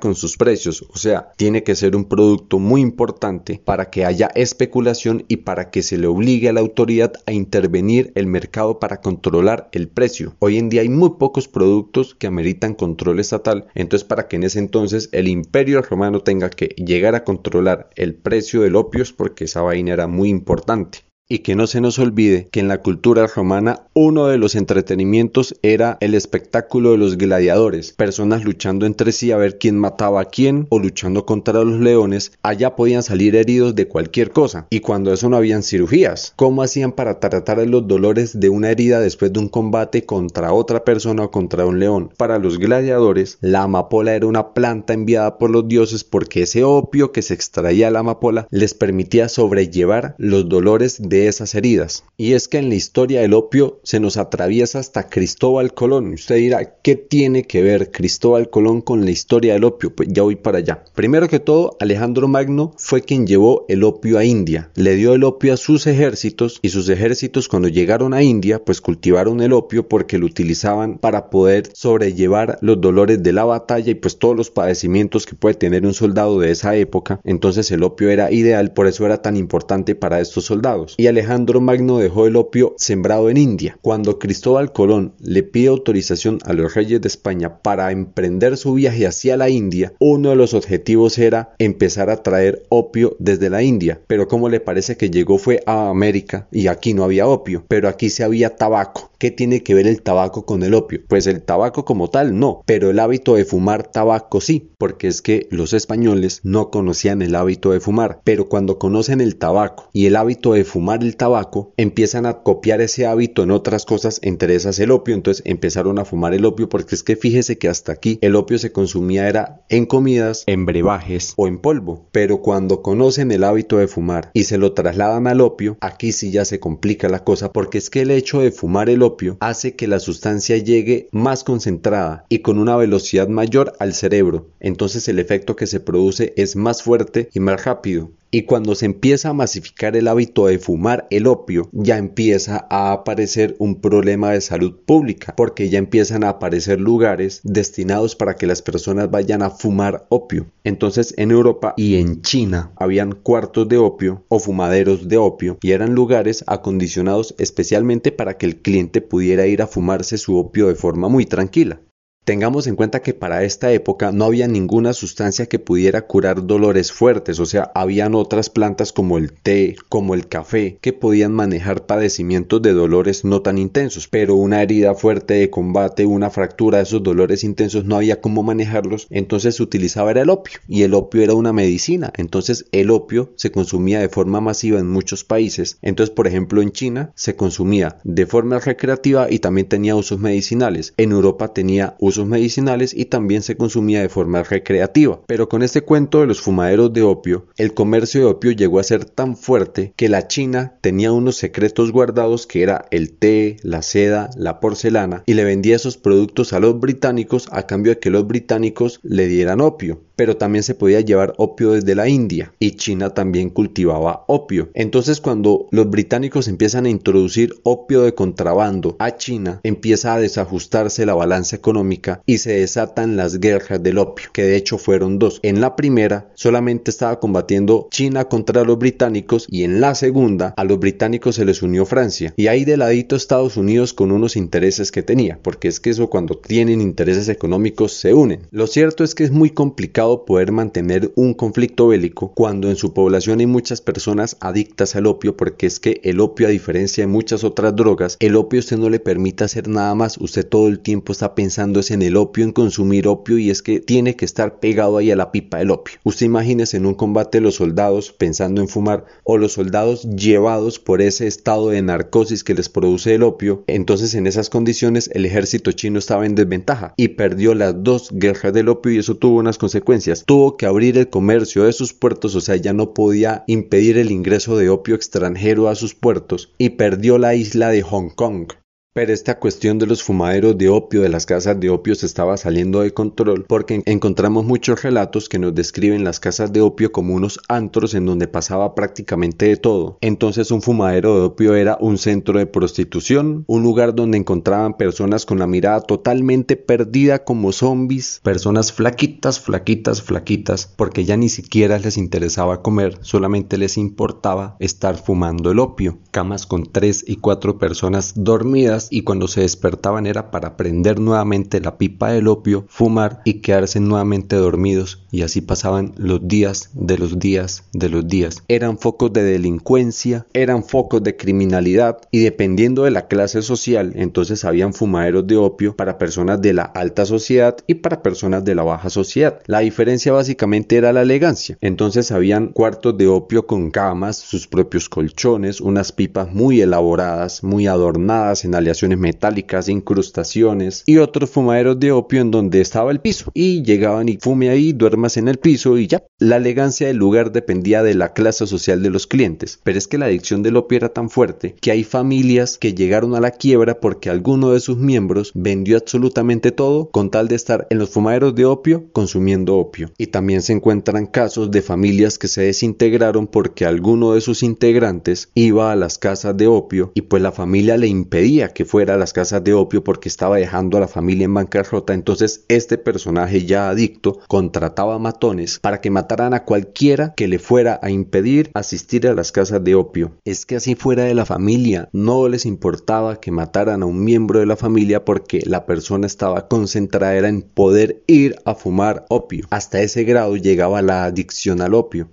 con 0.00 0.14
sus 0.14 0.36
precios. 0.36 0.82
O 0.82 0.98
sea, 0.98 1.32
tiene 1.36 1.62
que 1.62 1.74
ser 1.74 1.96
un 1.96 2.04
producto 2.04 2.58
muy 2.58 2.80
importante 2.80 3.60
para 3.64 3.90
que 3.90 4.04
haya 4.04 4.30
especulación 4.34 5.24
y 5.28 5.38
para 5.38 5.70
que 5.70 5.82
se 5.82 5.98
le 5.98 6.06
obligue 6.06 6.48
a 6.48 6.52
la 6.52 6.60
autoridad 6.60 7.12
a 7.26 7.32
intervenir 7.32 8.12
el 8.14 8.26
mercado 8.26 8.78
para 8.78 9.00
controlar 9.00 9.68
el 9.72 9.88
precio. 9.88 10.36
Hoy 10.38 10.58
en 10.58 10.68
día 10.68 10.82
hay 10.82 10.88
muy 10.88 11.10
pocos 11.18 11.48
productos 11.48 12.14
que 12.14 12.26
ameritan 12.26 12.74
control 12.74 13.20
estatal, 13.20 13.66
entonces 13.74 14.06
para 14.06 14.28
que 14.28 14.36
en 14.36 14.44
ese 14.44 14.58
entonces 14.58 15.08
el 15.12 15.28
imperio 15.28 15.82
romano 15.82 16.20
tenga 16.20 16.50
que 16.50 16.68
llegar 16.76 17.14
a 17.14 17.24
controlar 17.24 17.90
el 17.96 18.14
precio 18.14 18.62
del 18.62 18.76
opio 18.76 19.02
es 19.02 19.12
porque 19.12 19.44
esa 19.44 19.62
vaina 19.62 19.92
era 19.92 20.06
muy 20.06 20.28
importante. 20.28 21.11
Y 21.32 21.38
que 21.38 21.56
no 21.56 21.66
se 21.66 21.80
nos 21.80 21.98
olvide 21.98 22.48
que 22.50 22.60
en 22.60 22.68
la 22.68 22.82
cultura 22.82 23.26
romana 23.26 23.84
uno 23.94 24.26
de 24.26 24.36
los 24.36 24.54
entretenimientos 24.54 25.54
era 25.62 25.96
el 26.00 26.12
espectáculo 26.12 26.90
de 26.90 26.98
los 26.98 27.16
gladiadores, 27.16 27.92
personas 27.92 28.44
luchando 28.44 28.84
entre 28.84 29.12
sí 29.12 29.32
a 29.32 29.38
ver 29.38 29.56
quién 29.56 29.78
mataba 29.78 30.20
a 30.20 30.24
quién 30.26 30.66
o 30.68 30.78
luchando 30.78 31.24
contra 31.24 31.64
los 31.64 31.80
leones, 31.80 32.32
allá 32.42 32.76
podían 32.76 33.02
salir 33.02 33.34
heridos 33.34 33.74
de 33.74 33.88
cualquier 33.88 34.30
cosa. 34.32 34.66
Y 34.68 34.80
cuando 34.80 35.10
eso 35.10 35.30
no 35.30 35.38
habían 35.38 35.62
cirugías, 35.62 36.34
¿cómo 36.36 36.62
hacían 36.62 36.92
para 36.92 37.18
tratar 37.18 37.66
los 37.66 37.88
dolores 37.88 38.38
de 38.38 38.50
una 38.50 38.70
herida 38.70 39.00
después 39.00 39.32
de 39.32 39.40
un 39.40 39.48
combate 39.48 40.04
contra 40.04 40.52
otra 40.52 40.84
persona 40.84 41.24
o 41.24 41.30
contra 41.30 41.64
un 41.64 41.80
león? 41.80 42.10
Para 42.18 42.38
los 42.38 42.58
gladiadores, 42.58 43.38
la 43.40 43.62
amapola 43.62 44.14
era 44.14 44.26
una 44.26 44.52
planta 44.52 44.92
enviada 44.92 45.38
por 45.38 45.48
los 45.48 45.66
dioses 45.66 46.04
porque 46.04 46.42
ese 46.42 46.62
opio 46.62 47.10
que 47.10 47.22
se 47.22 47.32
extraía 47.32 47.86
de 47.86 47.92
la 47.92 48.00
amapola 48.00 48.46
les 48.50 48.74
permitía 48.74 49.30
sobrellevar 49.30 50.14
los 50.18 50.46
dolores 50.46 51.00
de 51.00 51.21
esas 51.28 51.54
heridas. 51.54 52.04
Y 52.16 52.32
es 52.32 52.48
que 52.48 52.58
en 52.58 52.68
la 52.68 52.74
historia 52.74 53.20
del 53.20 53.34
opio 53.34 53.80
se 53.82 54.00
nos 54.00 54.16
atraviesa 54.16 54.78
hasta 54.78 55.08
Cristóbal 55.08 55.74
Colón. 55.74 56.12
Usted 56.12 56.36
dirá, 56.36 56.78
¿qué 56.82 56.96
tiene 56.96 57.44
que 57.44 57.62
ver 57.62 57.90
Cristóbal 57.90 58.50
Colón 58.50 58.80
con 58.80 59.04
la 59.04 59.10
historia 59.10 59.54
del 59.54 59.64
opio? 59.64 59.94
Pues 59.94 60.08
ya 60.12 60.22
voy 60.22 60.36
para 60.36 60.58
allá. 60.58 60.84
Primero 60.94 61.28
que 61.28 61.40
todo, 61.40 61.76
Alejandro 61.80 62.28
Magno 62.28 62.74
fue 62.76 63.02
quien 63.02 63.26
llevó 63.26 63.64
el 63.68 63.84
opio 63.84 64.18
a 64.18 64.24
India. 64.24 64.70
Le 64.74 64.94
dio 64.94 65.14
el 65.14 65.24
opio 65.24 65.54
a 65.54 65.56
sus 65.56 65.86
ejércitos 65.86 66.58
y 66.62 66.70
sus 66.70 66.88
ejércitos 66.88 67.48
cuando 67.48 67.68
llegaron 67.68 68.14
a 68.14 68.22
India 68.22 68.62
pues 68.64 68.80
cultivaron 68.80 69.40
el 69.40 69.52
opio 69.52 69.88
porque 69.88 70.18
lo 70.18 70.26
utilizaban 70.26 70.98
para 70.98 71.30
poder 71.30 71.70
sobrellevar 71.74 72.58
los 72.60 72.80
dolores 72.80 73.22
de 73.22 73.32
la 73.32 73.44
batalla 73.44 73.90
y 73.90 73.94
pues 73.94 74.18
todos 74.18 74.36
los 74.36 74.50
padecimientos 74.50 75.26
que 75.26 75.34
puede 75.34 75.54
tener 75.54 75.84
un 75.86 75.94
soldado 75.94 76.38
de 76.38 76.50
esa 76.50 76.76
época. 76.76 77.20
Entonces 77.24 77.70
el 77.70 77.82
opio 77.82 78.10
era 78.10 78.30
ideal, 78.32 78.72
por 78.72 78.86
eso 78.86 79.06
era 79.06 79.22
tan 79.22 79.36
importante 79.36 79.94
para 79.94 80.20
estos 80.20 80.44
soldados. 80.44 80.94
Alejandro 81.12 81.60
Magno 81.60 81.98
dejó 81.98 82.26
el 82.26 82.36
opio 82.36 82.74
sembrado 82.78 83.28
en 83.28 83.36
India. 83.36 83.78
Cuando 83.82 84.18
Cristóbal 84.18 84.72
Colón 84.72 85.12
le 85.20 85.42
pide 85.42 85.68
autorización 85.68 86.38
a 86.46 86.54
los 86.54 86.74
reyes 86.74 87.02
de 87.02 87.08
España 87.08 87.58
para 87.60 87.92
emprender 87.92 88.56
su 88.56 88.72
viaje 88.72 89.06
hacia 89.06 89.36
la 89.36 89.50
India, 89.50 89.92
uno 89.98 90.30
de 90.30 90.36
los 90.36 90.54
objetivos 90.54 91.18
era 91.18 91.54
empezar 91.58 92.08
a 92.08 92.22
traer 92.22 92.64
opio 92.70 93.14
desde 93.18 93.50
la 93.50 93.62
India. 93.62 94.00
Pero 94.06 94.26
como 94.26 94.48
le 94.48 94.60
parece 94.60 94.96
que 94.96 95.10
llegó 95.10 95.36
fue 95.36 95.62
a 95.66 95.90
América 95.90 96.48
y 96.50 96.68
aquí 96.68 96.94
no 96.94 97.04
había 97.04 97.26
opio, 97.26 97.62
pero 97.68 97.90
aquí 97.90 98.08
se 98.08 98.24
había 98.24 98.56
tabaco. 98.56 99.10
¿Qué 99.18 99.30
tiene 99.30 99.62
que 99.62 99.74
ver 99.74 99.86
el 99.86 100.02
tabaco 100.02 100.46
con 100.46 100.64
el 100.64 100.74
opio? 100.74 101.00
Pues 101.06 101.28
el 101.28 101.42
tabaco 101.42 101.84
como 101.84 102.10
tal 102.10 102.40
no, 102.40 102.62
pero 102.66 102.90
el 102.90 102.98
hábito 102.98 103.36
de 103.36 103.44
fumar 103.44 103.86
tabaco 103.86 104.40
sí, 104.40 104.70
porque 104.78 105.06
es 105.06 105.22
que 105.22 105.46
los 105.50 105.74
españoles 105.74 106.40
no 106.42 106.70
conocían 106.70 107.22
el 107.22 107.36
hábito 107.36 107.70
de 107.70 107.78
fumar, 107.78 108.20
pero 108.24 108.48
cuando 108.48 108.80
conocen 108.80 109.20
el 109.20 109.36
tabaco 109.36 109.90
y 109.92 110.06
el 110.06 110.16
hábito 110.16 110.54
de 110.54 110.64
fumar 110.64 110.91
el 111.00 111.16
tabaco, 111.16 111.72
empiezan 111.78 112.26
a 112.26 112.42
copiar 112.42 112.82
ese 112.82 113.06
hábito 113.06 113.42
en 113.42 113.50
otras 113.50 113.86
cosas, 113.86 114.18
entre 114.22 114.54
esas 114.54 114.78
el 114.78 114.90
opio, 114.90 115.14
entonces 115.14 115.42
empezaron 115.46 115.98
a 115.98 116.04
fumar 116.04 116.34
el 116.34 116.44
opio 116.44 116.68
porque 116.68 116.94
es 116.94 117.02
que 117.02 117.16
fíjese 117.16 117.56
que 117.56 117.68
hasta 117.68 117.92
aquí 117.92 118.18
el 118.20 118.36
opio 118.36 118.58
se 118.58 118.72
consumía 118.72 119.28
era 119.28 119.62
en 119.68 119.86
comidas, 119.86 120.44
en 120.46 120.66
brebajes 120.66 121.32
o 121.36 121.46
en 121.46 121.58
polvo, 121.58 122.08
pero 122.12 122.42
cuando 122.42 122.82
conocen 122.82 123.32
el 123.32 123.44
hábito 123.44 123.78
de 123.78 123.88
fumar 123.88 124.30
y 124.34 124.44
se 124.44 124.58
lo 124.58 124.72
trasladan 124.72 125.26
al 125.26 125.40
opio, 125.40 125.78
aquí 125.80 126.12
sí 126.12 126.30
ya 126.30 126.44
se 126.44 126.60
complica 126.60 127.08
la 127.08 127.24
cosa 127.24 127.52
porque 127.52 127.78
es 127.78 127.88
que 127.88 128.02
el 128.02 128.10
hecho 128.10 128.40
de 128.40 128.50
fumar 128.50 128.90
el 128.90 129.02
opio 129.02 129.36
hace 129.40 129.74
que 129.76 129.86
la 129.86 130.00
sustancia 130.00 130.58
llegue 130.58 131.08
más 131.12 131.44
concentrada 131.44 132.24
y 132.28 132.40
con 132.40 132.58
una 132.58 132.76
velocidad 132.76 133.28
mayor 133.28 133.72
al 133.78 133.94
cerebro. 133.94 134.48
Entonces 134.60 135.08
el 135.08 135.18
efecto 135.18 135.56
que 135.56 135.66
se 135.66 135.80
produce 135.80 136.32
es 136.36 136.56
más 136.56 136.82
fuerte 136.82 137.28
y 137.32 137.40
más 137.40 137.64
rápido. 137.64 138.10
Y 138.34 138.44
cuando 138.44 138.74
se 138.74 138.86
empieza 138.86 139.28
a 139.28 139.34
masificar 139.34 139.94
el 139.94 140.08
hábito 140.08 140.46
de 140.46 140.58
fumar 140.58 141.06
el 141.10 141.26
opio, 141.26 141.68
ya 141.72 141.98
empieza 141.98 142.66
a 142.70 142.90
aparecer 142.92 143.54
un 143.58 143.82
problema 143.82 144.30
de 144.32 144.40
salud 144.40 144.74
pública, 144.86 145.34
porque 145.36 145.68
ya 145.68 145.78
empiezan 145.78 146.24
a 146.24 146.30
aparecer 146.30 146.80
lugares 146.80 147.42
destinados 147.44 148.16
para 148.16 148.36
que 148.36 148.46
las 148.46 148.62
personas 148.62 149.10
vayan 149.10 149.42
a 149.42 149.50
fumar 149.50 150.06
opio. 150.08 150.46
Entonces 150.64 151.12
en 151.18 151.30
Europa 151.30 151.74
y 151.76 151.96
en 151.96 152.22
China 152.22 152.72
habían 152.76 153.12
cuartos 153.12 153.68
de 153.68 153.76
opio 153.76 154.24
o 154.28 154.38
fumaderos 154.38 155.08
de 155.08 155.18
opio 155.18 155.58
y 155.60 155.72
eran 155.72 155.94
lugares 155.94 156.42
acondicionados 156.46 157.34
especialmente 157.36 158.12
para 158.12 158.38
que 158.38 158.46
el 158.46 158.62
cliente 158.62 159.02
pudiera 159.02 159.46
ir 159.46 159.60
a 159.60 159.66
fumarse 159.66 160.16
su 160.16 160.38
opio 160.38 160.68
de 160.68 160.74
forma 160.74 161.10
muy 161.10 161.26
tranquila. 161.26 161.80
Tengamos 162.24 162.68
en 162.68 162.76
cuenta 162.76 163.02
que 163.02 163.14
para 163.14 163.42
esta 163.42 163.72
época 163.72 164.12
no 164.12 164.26
había 164.26 164.46
ninguna 164.46 164.92
sustancia 164.92 165.46
que 165.46 165.58
pudiera 165.58 166.06
curar 166.06 166.46
dolores 166.46 166.92
fuertes, 166.92 167.40
o 167.40 167.46
sea, 167.46 167.72
habían 167.74 168.14
otras 168.14 168.48
plantas 168.48 168.92
como 168.92 169.18
el 169.18 169.32
té, 169.32 169.74
como 169.88 170.14
el 170.14 170.28
café, 170.28 170.78
que 170.80 170.92
podían 170.92 171.32
manejar 171.32 171.84
padecimientos 171.84 172.62
de 172.62 172.74
dolores 172.74 173.24
no 173.24 173.42
tan 173.42 173.58
intensos, 173.58 174.06
pero 174.06 174.36
una 174.36 174.62
herida 174.62 174.94
fuerte 174.94 175.34
de 175.34 175.50
combate, 175.50 176.06
una 176.06 176.30
fractura, 176.30 176.80
esos 176.80 177.02
dolores 177.02 177.42
intensos 177.42 177.86
no 177.86 177.96
había 177.96 178.20
cómo 178.20 178.44
manejarlos, 178.44 179.08
entonces 179.10 179.56
se 179.56 179.64
utilizaba 179.64 180.12
el 180.12 180.30
opio, 180.30 180.60
y 180.68 180.84
el 180.84 180.94
opio 180.94 181.22
era 181.22 181.34
una 181.34 181.52
medicina, 181.52 182.12
entonces 182.16 182.66
el 182.70 182.92
opio 182.92 183.32
se 183.34 183.50
consumía 183.50 183.98
de 183.98 184.08
forma 184.08 184.40
masiva 184.40 184.78
en 184.78 184.88
muchos 184.88 185.24
países, 185.24 185.78
entonces 185.82 186.14
por 186.14 186.28
ejemplo 186.28 186.62
en 186.62 186.70
China 186.70 187.10
se 187.16 187.34
consumía 187.34 187.98
de 188.04 188.26
forma 188.26 188.60
recreativa 188.60 189.26
y 189.28 189.40
también 189.40 189.66
tenía 189.66 189.96
usos 189.96 190.20
medicinales, 190.20 190.94
en 190.98 191.10
Europa 191.10 191.52
tenía 191.52 191.96
usos 191.98 192.11
medicinales 192.18 192.94
y 192.94 193.06
también 193.06 193.42
se 193.42 193.56
consumía 193.56 194.00
de 194.00 194.08
forma 194.08 194.42
recreativa. 194.42 195.20
Pero 195.26 195.48
con 195.48 195.62
este 195.62 195.82
cuento 195.82 196.20
de 196.20 196.26
los 196.26 196.40
fumaderos 196.40 196.92
de 196.92 197.02
opio, 197.02 197.46
el 197.56 197.74
comercio 197.74 198.20
de 198.20 198.26
opio 198.26 198.52
llegó 198.52 198.78
a 198.78 198.84
ser 198.84 199.04
tan 199.04 199.36
fuerte 199.36 199.92
que 199.96 200.08
la 200.08 200.28
China 200.28 200.78
tenía 200.80 201.12
unos 201.12 201.36
secretos 201.36 201.92
guardados 201.92 202.46
que 202.46 202.62
era 202.62 202.86
el 202.90 203.12
té, 203.12 203.56
la 203.62 203.82
seda, 203.82 204.30
la 204.36 204.60
porcelana 204.60 205.22
y 205.26 205.34
le 205.34 205.44
vendía 205.44 205.76
esos 205.76 205.96
productos 205.96 206.52
a 206.52 206.60
los 206.60 206.78
británicos 206.78 207.48
a 207.52 207.66
cambio 207.66 207.92
de 207.92 207.98
que 207.98 208.10
los 208.10 208.26
británicos 208.26 209.00
le 209.02 209.26
dieran 209.26 209.60
opio 209.60 210.00
pero 210.22 210.36
también 210.36 210.62
se 210.62 210.74
podía 210.76 211.00
llevar 211.00 211.34
opio 211.36 211.72
desde 211.72 211.94
la 211.94 212.08
India 212.08 212.52
y 212.58 212.72
China 212.72 213.10
también 213.10 213.50
cultivaba 213.50 214.24
opio. 214.28 214.70
Entonces 214.74 215.20
cuando 215.20 215.66
los 215.70 215.90
británicos 215.90 216.48
empiezan 216.48 216.86
a 216.86 216.90
introducir 216.90 217.54
opio 217.62 218.02
de 218.02 218.14
contrabando 218.14 218.94
a 218.98 219.16
China, 219.16 219.60
empieza 219.62 220.14
a 220.14 220.20
desajustarse 220.20 221.06
la 221.06 221.14
balanza 221.14 221.56
económica 221.56 222.01
y 222.26 222.38
se 222.38 222.52
desatan 222.52 223.16
las 223.16 223.40
guerras 223.40 223.82
del 223.82 223.98
opio, 223.98 224.30
que 224.32 224.44
de 224.44 224.56
hecho 224.56 224.78
fueron 224.78 225.18
dos. 225.18 225.40
En 225.42 225.60
la 225.60 225.76
primera 225.76 226.30
solamente 226.34 226.90
estaba 226.90 227.20
combatiendo 227.20 227.88
China 227.90 228.24
contra 228.24 228.64
los 228.64 228.78
británicos 228.78 229.46
y 229.48 229.64
en 229.64 229.80
la 229.80 229.94
segunda 229.94 230.54
a 230.56 230.64
los 230.64 230.78
británicos 230.78 231.36
se 231.36 231.44
les 231.44 231.62
unió 231.62 231.84
Francia 231.86 232.32
y 232.36 232.46
ahí 232.48 232.64
de 232.64 232.76
ladito 232.76 233.16
Estados 233.16 233.56
Unidos 233.56 233.92
con 233.92 234.10
unos 234.12 234.36
intereses 234.36 234.90
que 234.90 235.02
tenía, 235.02 235.38
porque 235.42 235.68
es 235.68 235.80
que 235.80 235.90
eso 235.90 236.10
cuando 236.10 236.36
tienen 236.38 236.80
intereses 236.80 237.28
económicos 237.28 237.92
se 237.92 238.14
unen. 238.14 238.46
Lo 238.50 238.66
cierto 238.66 239.04
es 239.04 239.14
que 239.14 239.24
es 239.24 239.30
muy 239.30 239.50
complicado 239.50 240.24
poder 240.24 240.52
mantener 240.52 241.12
un 241.14 241.34
conflicto 241.34 241.88
bélico 241.88 242.32
cuando 242.34 242.68
en 242.68 242.76
su 242.76 242.92
población 242.92 243.40
hay 243.40 243.46
muchas 243.46 243.80
personas 243.80 244.36
adictas 244.40 244.96
al 244.96 245.06
opio 245.06 245.36
porque 245.36 245.66
es 245.66 245.78
que 245.78 246.00
el 246.02 246.20
opio 246.20 246.46
a 246.46 246.50
diferencia 246.50 247.02
de 247.02 247.08
muchas 247.08 247.44
otras 247.44 247.74
drogas, 247.76 248.16
el 248.20 248.36
opio 248.36 248.60
usted 248.60 248.78
no 248.78 248.90
le 248.90 249.00
permite 249.00 249.44
hacer 249.44 249.68
nada 249.68 249.94
más, 249.94 250.18
usted 250.18 250.46
todo 250.46 250.68
el 250.68 250.80
tiempo 250.80 251.12
está 251.12 251.34
pensando 251.34 251.80
es 251.80 251.91
en 251.92 252.02
el 252.02 252.16
opio, 252.16 252.44
en 252.44 252.52
consumir 252.52 253.06
opio 253.08 253.38
y 253.38 253.50
es 253.50 253.62
que 253.62 253.80
tiene 253.80 254.16
que 254.16 254.24
estar 254.24 254.60
pegado 254.60 254.96
ahí 254.96 255.10
a 255.10 255.16
la 255.16 255.32
pipa 255.32 255.58
del 255.58 255.70
opio. 255.70 255.98
Usted 256.04 256.26
imagínese 256.26 256.76
en 256.76 256.86
un 256.86 256.94
combate 256.94 257.40
los 257.40 257.56
soldados 257.56 258.12
pensando 258.12 258.60
en 258.60 258.68
fumar 258.68 259.04
o 259.24 259.38
los 259.38 259.52
soldados 259.52 260.02
llevados 260.02 260.78
por 260.78 261.02
ese 261.02 261.26
estado 261.26 261.70
de 261.70 261.82
narcosis 261.82 262.44
que 262.44 262.54
les 262.54 262.68
produce 262.68 263.14
el 263.14 263.22
opio, 263.22 263.64
entonces 263.66 264.14
en 264.14 264.26
esas 264.26 264.50
condiciones 264.50 265.10
el 265.12 265.26
ejército 265.26 265.72
chino 265.72 265.98
estaba 265.98 266.26
en 266.26 266.34
desventaja 266.34 266.94
y 266.96 267.08
perdió 267.08 267.54
las 267.54 267.82
dos 267.82 268.10
guerras 268.12 268.52
del 268.52 268.68
opio 268.68 268.92
y 268.92 268.98
eso 268.98 269.16
tuvo 269.16 269.38
unas 269.38 269.58
consecuencias 269.58 269.92
Tuvo 270.26 270.56
que 270.56 270.66
abrir 270.66 270.96
el 270.98 271.10
comercio 271.10 271.64
de 271.64 271.72
sus 271.72 271.92
puertos, 271.92 272.34
o 272.34 272.40
sea, 272.40 272.56
ya 272.56 272.72
no 272.72 272.94
podía 272.94 273.44
impedir 273.46 273.98
el 273.98 274.10
ingreso 274.10 274.56
de 274.56 274.70
opio 274.70 274.94
extranjero 274.94 275.68
a 275.68 275.74
sus 275.74 275.94
puertos 275.94 276.52
y 276.58 276.70
perdió 276.70 277.18
la 277.18 277.34
isla 277.34 277.68
de 277.68 277.82
Hong 277.82 278.10
Kong. 278.10 278.52
Pero 278.94 279.14
esta 279.14 279.38
cuestión 279.38 279.78
de 279.78 279.86
los 279.86 280.02
fumaderos 280.02 280.58
de 280.58 280.68
opio, 280.68 281.00
de 281.00 281.08
las 281.08 281.24
casas 281.24 281.58
de 281.58 281.70
opio, 281.70 281.94
se 281.94 282.04
estaba 282.04 282.36
saliendo 282.36 282.82
de 282.82 282.92
control 282.92 283.46
porque 283.48 283.82
encontramos 283.86 284.44
muchos 284.44 284.82
relatos 284.82 285.30
que 285.30 285.38
nos 285.38 285.54
describen 285.54 286.04
las 286.04 286.20
casas 286.20 286.52
de 286.52 286.60
opio 286.60 286.92
como 286.92 287.14
unos 287.14 287.40
antros 287.48 287.94
en 287.94 288.04
donde 288.04 288.28
pasaba 288.28 288.74
prácticamente 288.74 289.46
de 289.46 289.56
todo. 289.56 289.96
Entonces 290.02 290.50
un 290.50 290.60
fumadero 290.60 291.14
de 291.14 291.24
opio 291.24 291.54
era 291.54 291.78
un 291.80 291.96
centro 291.96 292.38
de 292.38 292.44
prostitución, 292.44 293.44
un 293.46 293.62
lugar 293.62 293.94
donde 293.94 294.18
encontraban 294.18 294.76
personas 294.76 295.24
con 295.24 295.38
la 295.38 295.46
mirada 295.46 295.80
totalmente 295.80 296.56
perdida 296.56 297.24
como 297.24 297.52
zombies, 297.52 298.20
personas 298.22 298.74
flaquitas, 298.74 299.40
flaquitas, 299.40 300.02
flaquitas, 300.02 300.70
porque 300.76 301.06
ya 301.06 301.16
ni 301.16 301.30
siquiera 301.30 301.78
les 301.78 301.96
interesaba 301.96 302.60
comer, 302.60 302.98
solamente 303.00 303.56
les 303.56 303.78
importaba 303.78 304.56
estar 304.58 304.98
fumando 304.98 305.50
el 305.50 305.60
opio. 305.60 305.96
Camas 306.10 306.46
con 306.46 306.64
tres 306.70 307.02
y 307.06 307.16
cuatro 307.16 307.56
personas 307.56 308.12
dormidas 308.16 308.81
y 308.90 309.02
cuando 309.02 309.28
se 309.28 309.42
despertaban 309.42 310.06
era 310.06 310.30
para 310.30 310.56
prender 310.56 311.00
nuevamente 311.00 311.60
la 311.60 311.78
pipa 311.78 312.12
del 312.12 312.28
opio, 312.28 312.64
fumar 312.68 313.20
y 313.24 313.34
quedarse 313.34 313.80
nuevamente 313.80 314.36
dormidos 314.36 315.04
y 315.10 315.22
así 315.22 315.40
pasaban 315.40 315.92
los 315.96 316.26
días 316.26 316.70
de 316.72 316.98
los 316.98 317.18
días 317.18 317.64
de 317.72 317.88
los 317.88 318.06
días. 318.08 318.42
Eran 318.48 318.78
focos 318.78 319.12
de 319.12 319.22
delincuencia, 319.22 320.26
eran 320.32 320.64
focos 320.64 321.02
de 321.02 321.16
criminalidad 321.16 321.98
y 322.10 322.20
dependiendo 322.20 322.84
de 322.84 322.90
la 322.90 323.08
clase 323.08 323.42
social, 323.42 323.92
entonces 323.96 324.44
habían 324.44 324.72
fumaderos 324.72 325.26
de 325.26 325.36
opio 325.36 325.76
para 325.76 325.98
personas 325.98 326.40
de 326.40 326.52
la 326.52 326.62
alta 326.62 327.06
sociedad 327.06 327.56
y 327.66 327.74
para 327.74 328.02
personas 328.02 328.44
de 328.44 328.54
la 328.54 328.62
baja 328.62 328.90
sociedad. 328.90 329.40
La 329.46 329.60
diferencia 329.60 330.12
básicamente 330.12 330.76
era 330.76 330.92
la 330.92 331.02
elegancia. 331.02 331.58
Entonces 331.60 332.10
habían 332.10 332.48
cuartos 332.48 332.96
de 332.96 333.06
opio 333.06 333.46
con 333.46 333.70
camas, 333.70 334.16
sus 334.16 334.46
propios 334.46 334.88
colchones, 334.88 335.60
unas 335.60 335.92
pipas 335.92 336.32
muy 336.32 336.60
elaboradas, 336.60 337.44
muy 337.44 337.66
adornadas 337.66 338.44
en 338.44 338.54
metálicas, 338.98 339.68
incrustaciones 339.68 340.82
y 340.86 340.98
otros 340.98 341.30
fumaderos 341.30 341.78
de 341.78 341.92
opio 341.92 342.20
en 342.20 342.30
donde 342.30 342.60
estaba 342.60 342.90
el 342.90 343.00
piso. 343.00 343.30
Y 343.34 343.62
llegaban 343.62 344.08
y 344.08 344.18
fume 344.18 344.48
ahí, 344.48 344.72
duermas 344.72 345.16
en 345.16 345.28
el 345.28 345.38
piso 345.38 345.78
y 345.78 345.86
ya. 345.86 346.02
La 346.18 346.36
elegancia 346.36 346.86
del 346.86 346.96
lugar 346.96 347.32
dependía 347.32 347.82
de 347.82 347.94
la 347.94 348.12
clase 348.12 348.46
social 348.46 348.82
de 348.82 348.90
los 348.90 349.06
clientes. 349.06 349.60
Pero 349.62 349.78
es 349.78 349.88
que 349.88 349.98
la 349.98 350.06
adicción 350.06 350.42
del 350.42 350.56
opio 350.56 350.76
era 350.76 350.88
tan 350.88 351.10
fuerte 351.10 351.54
que 351.60 351.70
hay 351.70 351.84
familias 351.84 352.58
que 352.58 352.74
llegaron 352.74 353.14
a 353.14 353.20
la 353.20 353.32
quiebra 353.32 353.80
porque 353.80 354.10
alguno 354.10 354.52
de 354.52 354.60
sus 354.60 354.78
miembros 354.78 355.32
vendió 355.34 355.76
absolutamente 355.76 356.50
todo 356.50 356.90
con 356.90 357.10
tal 357.10 357.28
de 357.28 357.36
estar 357.36 357.66
en 357.70 357.78
los 357.78 357.90
fumaderos 357.90 358.34
de 358.34 358.44
opio 358.44 358.90
consumiendo 358.92 359.56
opio. 359.56 359.90
Y 359.98 360.08
también 360.08 360.42
se 360.42 360.52
encuentran 360.52 361.06
casos 361.06 361.50
de 361.50 361.62
familias 361.62 362.18
que 362.18 362.28
se 362.28 362.42
desintegraron 362.42 363.26
porque 363.26 363.66
alguno 363.66 364.14
de 364.14 364.20
sus 364.20 364.42
integrantes 364.42 365.30
iba 365.34 365.72
a 365.72 365.76
las 365.76 365.98
casas 365.98 366.36
de 366.36 366.46
opio 366.46 366.92
y 366.94 367.02
pues 367.02 367.22
la 367.22 367.32
familia 367.32 367.76
le 367.76 367.86
impedía 367.86 368.48
que 368.48 368.61
fuera 368.64 368.94
a 368.94 368.96
las 368.96 369.12
casas 369.12 369.44
de 369.44 369.54
opio 369.54 369.84
porque 369.84 370.08
estaba 370.08 370.36
dejando 370.36 370.76
a 370.76 370.80
la 370.80 370.88
familia 370.88 371.24
en 371.24 371.34
bancarrota. 371.34 371.94
Entonces 371.94 372.44
este 372.48 372.78
personaje 372.78 373.44
ya 373.44 373.68
adicto 373.68 374.20
contrataba 374.28 374.98
matones 374.98 375.58
para 375.60 375.80
que 375.80 375.90
mataran 375.90 376.34
a 376.34 376.44
cualquiera 376.44 377.14
que 377.14 377.28
le 377.28 377.38
fuera 377.38 377.78
a 377.82 377.90
impedir 377.90 378.50
asistir 378.54 379.06
a 379.06 379.14
las 379.14 379.32
casas 379.32 379.62
de 379.62 379.74
opio. 379.74 380.12
Es 380.24 380.46
que 380.46 380.56
así 380.56 380.74
fuera 380.74 381.04
de 381.04 381.14
la 381.14 381.26
familia 381.26 381.88
no 381.92 382.28
les 382.28 382.46
importaba 382.46 383.20
que 383.20 383.30
mataran 383.30 383.82
a 383.82 383.86
un 383.86 384.04
miembro 384.04 384.40
de 384.40 384.46
la 384.46 384.56
familia 384.56 385.04
porque 385.04 385.42
la 385.44 385.66
persona 385.66 386.06
estaba 386.06 386.48
concentrada 386.48 387.28
en 387.28 387.42
poder 387.42 388.02
ir 388.06 388.36
a 388.44 388.54
fumar 388.54 389.06
opio. 389.08 389.46
Hasta 389.50 389.82
ese 389.82 390.04
grado 390.04 390.36
llegaba 390.36 390.82
la 390.82 391.04
adicción 391.04 391.60
al 391.60 391.74
opio 391.74 392.08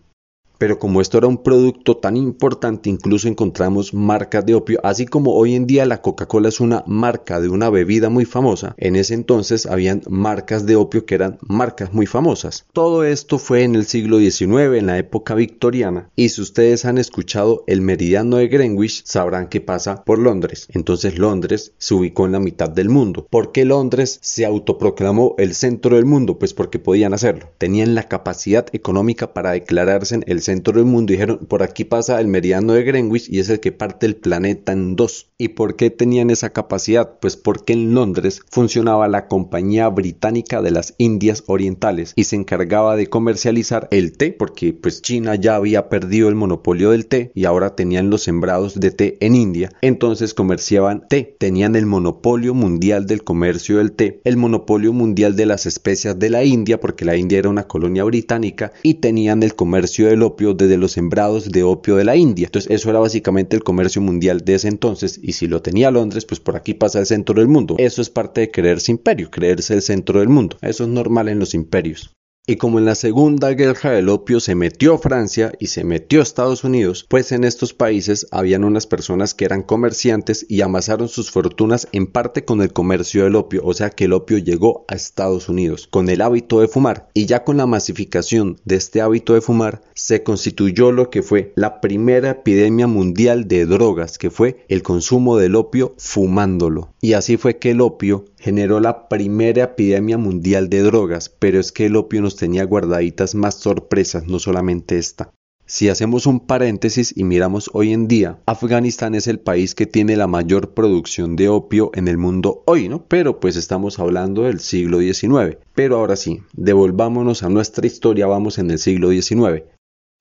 pero 0.59 0.77
como 0.77 1.01
esto 1.01 1.17
era 1.17 1.25
un 1.25 1.41
producto 1.41 1.97
tan 1.97 2.15
importante, 2.15 2.89
incluso 2.89 3.27
encontramos 3.27 3.93
marcas 3.95 4.45
de 4.45 4.53
opio, 4.53 4.79
así 4.83 5.07
como 5.07 5.33
hoy 5.33 5.55
en 5.55 5.65
día 5.65 5.87
la 5.87 6.03
Coca-Cola 6.03 6.49
es 6.49 6.59
una 6.59 6.83
marca 6.85 7.39
de 7.39 7.49
una 7.49 7.71
bebida 7.71 8.09
muy 8.09 8.25
famosa, 8.25 8.75
en 8.77 8.95
ese 8.95 9.15
entonces 9.15 9.65
habían 9.65 10.03
marcas 10.07 10.67
de 10.67 10.75
opio 10.75 11.05
que 11.05 11.15
eran 11.15 11.39
marcas 11.41 11.93
muy 11.93 12.05
famosas. 12.05 12.65
Todo 12.73 13.03
esto 13.03 13.39
fue 13.39 13.63
en 13.63 13.75
el 13.75 13.85
siglo 13.85 14.19
XIX, 14.19 14.77
en 14.77 14.85
la 14.85 14.99
época 14.99 15.33
victoriana, 15.33 16.09
y 16.15 16.29
si 16.29 16.41
ustedes 16.41 16.85
han 16.85 16.97
escuchado 16.97 17.63
el 17.65 17.81
meridiano 17.81 18.37
de 18.37 18.49
Greenwich, 18.49 19.03
sabrán 19.05 19.47
que 19.47 19.61
pasa 19.61 20.03
por 20.03 20.19
Londres. 20.19 20.67
Entonces 20.73 21.17
Londres 21.17 21.73
se 21.77 21.93
ubicó 21.93 22.25
en 22.25 22.33
la 22.33 22.39
mitad 22.39 22.69
del 22.69 22.89
mundo. 22.89 23.25
¿Por 23.29 23.53
qué 23.53 23.63
Londres 23.63 24.19
se 24.21 24.45
autoproclamó 24.45 25.35
el 25.37 25.55
centro 25.55 25.95
del 25.95 26.05
mundo? 26.05 26.37
Pues 26.37 26.53
porque 26.53 26.79
podían 26.79 27.13
hacerlo. 27.13 27.49
Tenían 27.57 27.95
la 27.95 28.09
capacidad 28.09 28.67
económica 28.73 29.33
para 29.33 29.51
declararse 29.51 30.15
en 30.15 30.23
el 30.27 30.41
centro 30.49 30.73
del 30.73 30.85
mundo 30.85 31.11
dijeron, 31.11 31.45
por 31.47 31.61
aquí 31.61 31.83
pasa 31.83 32.19
el 32.19 32.27
meridiano 32.27 32.73
de 32.73 32.83
Greenwich 32.83 33.29
y 33.29 33.37
es 33.37 33.49
el 33.49 33.59
que 33.59 33.71
parte 33.71 34.07
el 34.07 34.15
planeta 34.15 34.71
en 34.71 34.95
dos. 34.95 35.27
¿Y 35.37 35.49
por 35.49 35.75
qué 35.75 35.91
tenían 35.91 36.31
esa 36.31 36.49
capacidad? 36.49 37.19
Pues 37.21 37.37
porque 37.37 37.73
en 37.73 37.93
Londres 37.93 38.41
funcionaba 38.49 39.07
la 39.07 39.27
Compañía 39.27 39.87
Británica 39.89 40.61
de 40.63 40.71
las 40.71 40.95
Indias 40.97 41.43
Orientales 41.45 42.13
y 42.15 42.23
se 42.23 42.35
encargaba 42.35 42.95
de 42.95 43.07
comercializar 43.07 43.87
el 43.91 44.17
té, 44.17 44.31
porque 44.31 44.73
pues 44.73 45.03
China 45.03 45.35
ya 45.35 45.55
había 45.55 45.87
perdido 45.87 46.29
el 46.29 46.35
monopolio 46.35 46.91
del 46.91 47.05
té 47.05 47.31
y 47.35 47.45
ahora 47.45 47.75
tenían 47.75 48.09
los 48.09 48.23
sembrados 48.23 48.79
de 48.79 48.89
té 48.89 49.17
en 49.21 49.35
India. 49.35 49.71
Entonces 49.81 50.33
comerciaban 50.33 51.07
té, 51.07 51.35
tenían 51.37 51.75
el 51.75 51.85
monopolio 51.85 52.55
mundial 52.55 53.05
del 53.05 53.23
comercio 53.23 53.77
del 53.77 53.91
té, 53.91 54.19
el 54.23 54.35
monopolio 54.35 54.93
mundial 54.93 55.35
de 55.35 55.45
las 55.45 55.67
especias 55.67 56.17
de 56.17 56.31
la 56.31 56.43
India, 56.43 56.79
porque 56.79 57.05
la 57.05 57.15
India 57.15 57.37
era 57.37 57.49
una 57.49 57.67
colonia 57.67 58.03
británica, 58.03 58.73
y 58.81 58.95
tenían 58.95 59.43
el 59.43 59.55
comercio 59.55 60.07
del 60.07 60.23
opio 60.23 60.38
desde 60.39 60.77
los 60.77 60.93
sembrados 60.93 61.51
de 61.51 61.63
opio 61.63 61.95
de 61.95 62.05
la 62.05 62.15
India. 62.15 62.45
Entonces 62.45 62.71
eso 62.71 62.89
era 62.89 62.99
básicamente 62.99 63.55
el 63.55 63.63
comercio 63.63 64.01
mundial 64.01 64.41
de 64.45 64.55
ese 64.55 64.67
entonces 64.67 65.19
y 65.21 65.33
si 65.33 65.47
lo 65.47 65.61
tenía 65.61 65.91
Londres, 65.91 66.25
pues 66.25 66.39
por 66.39 66.55
aquí 66.55 66.73
pasa 66.73 66.99
el 66.99 67.05
centro 67.05 67.35
del 67.35 67.47
mundo. 67.47 67.75
Eso 67.77 68.01
es 68.01 68.09
parte 68.09 68.41
de 68.41 68.51
creerse 68.51 68.91
imperio, 68.91 69.29
creerse 69.29 69.73
el 69.73 69.81
centro 69.81 70.19
del 70.19 70.29
mundo. 70.29 70.57
Eso 70.61 70.83
es 70.83 70.89
normal 70.89 71.29
en 71.29 71.39
los 71.39 71.53
imperios. 71.53 72.15
Y 72.49 72.55
como 72.55 72.79
en 72.79 72.85
la 72.85 72.95
Segunda 72.95 73.51
Guerra 73.51 73.91
del 73.91 74.09
Opio 74.09 74.39
se 74.39 74.55
metió 74.55 74.97
Francia 74.97 75.53
y 75.59 75.67
se 75.67 75.83
metió 75.83 76.19
Estados 76.19 76.63
Unidos, 76.63 77.05
pues 77.07 77.31
en 77.31 77.43
estos 77.43 77.75
países 77.75 78.25
habían 78.31 78.63
unas 78.63 78.87
personas 78.87 79.35
que 79.35 79.45
eran 79.45 79.61
comerciantes 79.61 80.47
y 80.49 80.61
amasaron 80.61 81.09
sus 81.09 81.29
fortunas 81.29 81.87
en 81.91 82.07
parte 82.07 82.45
con 82.45 82.63
el 82.63 82.73
comercio 82.73 83.23
del 83.23 83.35
opio, 83.35 83.61
o 83.63 83.75
sea 83.75 83.91
que 83.91 84.05
el 84.05 84.13
opio 84.13 84.39
llegó 84.39 84.83
a 84.87 84.95
Estados 84.95 85.47
Unidos 85.47 85.85
con 85.85 86.09
el 86.09 86.21
hábito 86.21 86.59
de 86.59 86.67
fumar. 86.67 87.07
Y 87.13 87.27
ya 87.27 87.43
con 87.43 87.57
la 87.57 87.67
masificación 87.67 88.59
de 88.65 88.77
este 88.77 89.01
hábito 89.01 89.35
de 89.35 89.41
fumar, 89.41 89.83
se 89.93 90.23
constituyó 90.23 90.91
lo 90.91 91.11
que 91.11 91.21
fue 91.21 91.53
la 91.55 91.81
primera 91.81 92.31
epidemia 92.31 92.87
mundial 92.87 93.47
de 93.47 93.67
drogas, 93.67 94.17
que 94.17 94.31
fue 94.31 94.65
el 94.69 94.81
consumo 94.81 95.37
del 95.37 95.55
opio 95.55 95.93
fumándolo. 95.99 96.95
Y 96.99 97.13
así 97.13 97.37
fue 97.37 97.59
que 97.59 97.69
el 97.69 97.81
opio 97.81 98.25
generó 98.39 98.79
la 98.79 99.09
primera 99.09 99.63
epidemia 99.63 100.17
mundial 100.17 100.69
de 100.69 100.81
drogas, 100.81 101.29
pero 101.29 101.59
es 101.59 101.71
que 101.71 101.85
el 101.85 101.95
opio 101.95 102.21
nos 102.21 102.35
tenía 102.35 102.63
guardaditas 102.63 103.35
más 103.35 103.55
sorpresas, 103.55 104.25
no 104.25 104.39
solamente 104.39 104.97
esta. 104.97 105.31
Si 105.65 105.87
hacemos 105.87 106.25
un 106.25 106.39
paréntesis 106.39 107.13
y 107.15 107.23
miramos 107.25 107.69
hoy 107.73 107.93
en 107.93 108.07
día, 108.07 108.39
Afganistán 108.47 109.13
es 109.13 109.27
el 109.27 109.39
país 109.39 109.75
que 109.75 109.85
tiene 109.85 110.17
la 110.17 110.25
mayor 110.25 110.73
producción 110.73 111.35
de 111.35 111.47
opio 111.47 111.91
en 111.93 112.07
el 112.07 112.17
mundo 112.17 112.63
hoy, 112.65 112.89
¿no? 112.89 113.05
Pero 113.05 113.39
pues 113.39 113.55
estamos 113.55 113.99
hablando 113.99 114.43
del 114.43 114.61
siglo 114.61 114.99
XIX. 114.99 115.57
Pero 115.75 115.97
ahora 115.97 116.15
sí, 116.15 116.41
devolvámonos 116.53 117.43
a 117.43 117.49
nuestra 117.49 117.85
historia, 117.85 118.25
vamos 118.25 118.57
en 118.57 118.71
el 118.71 118.79
siglo 118.79 119.11
XIX 119.11 119.63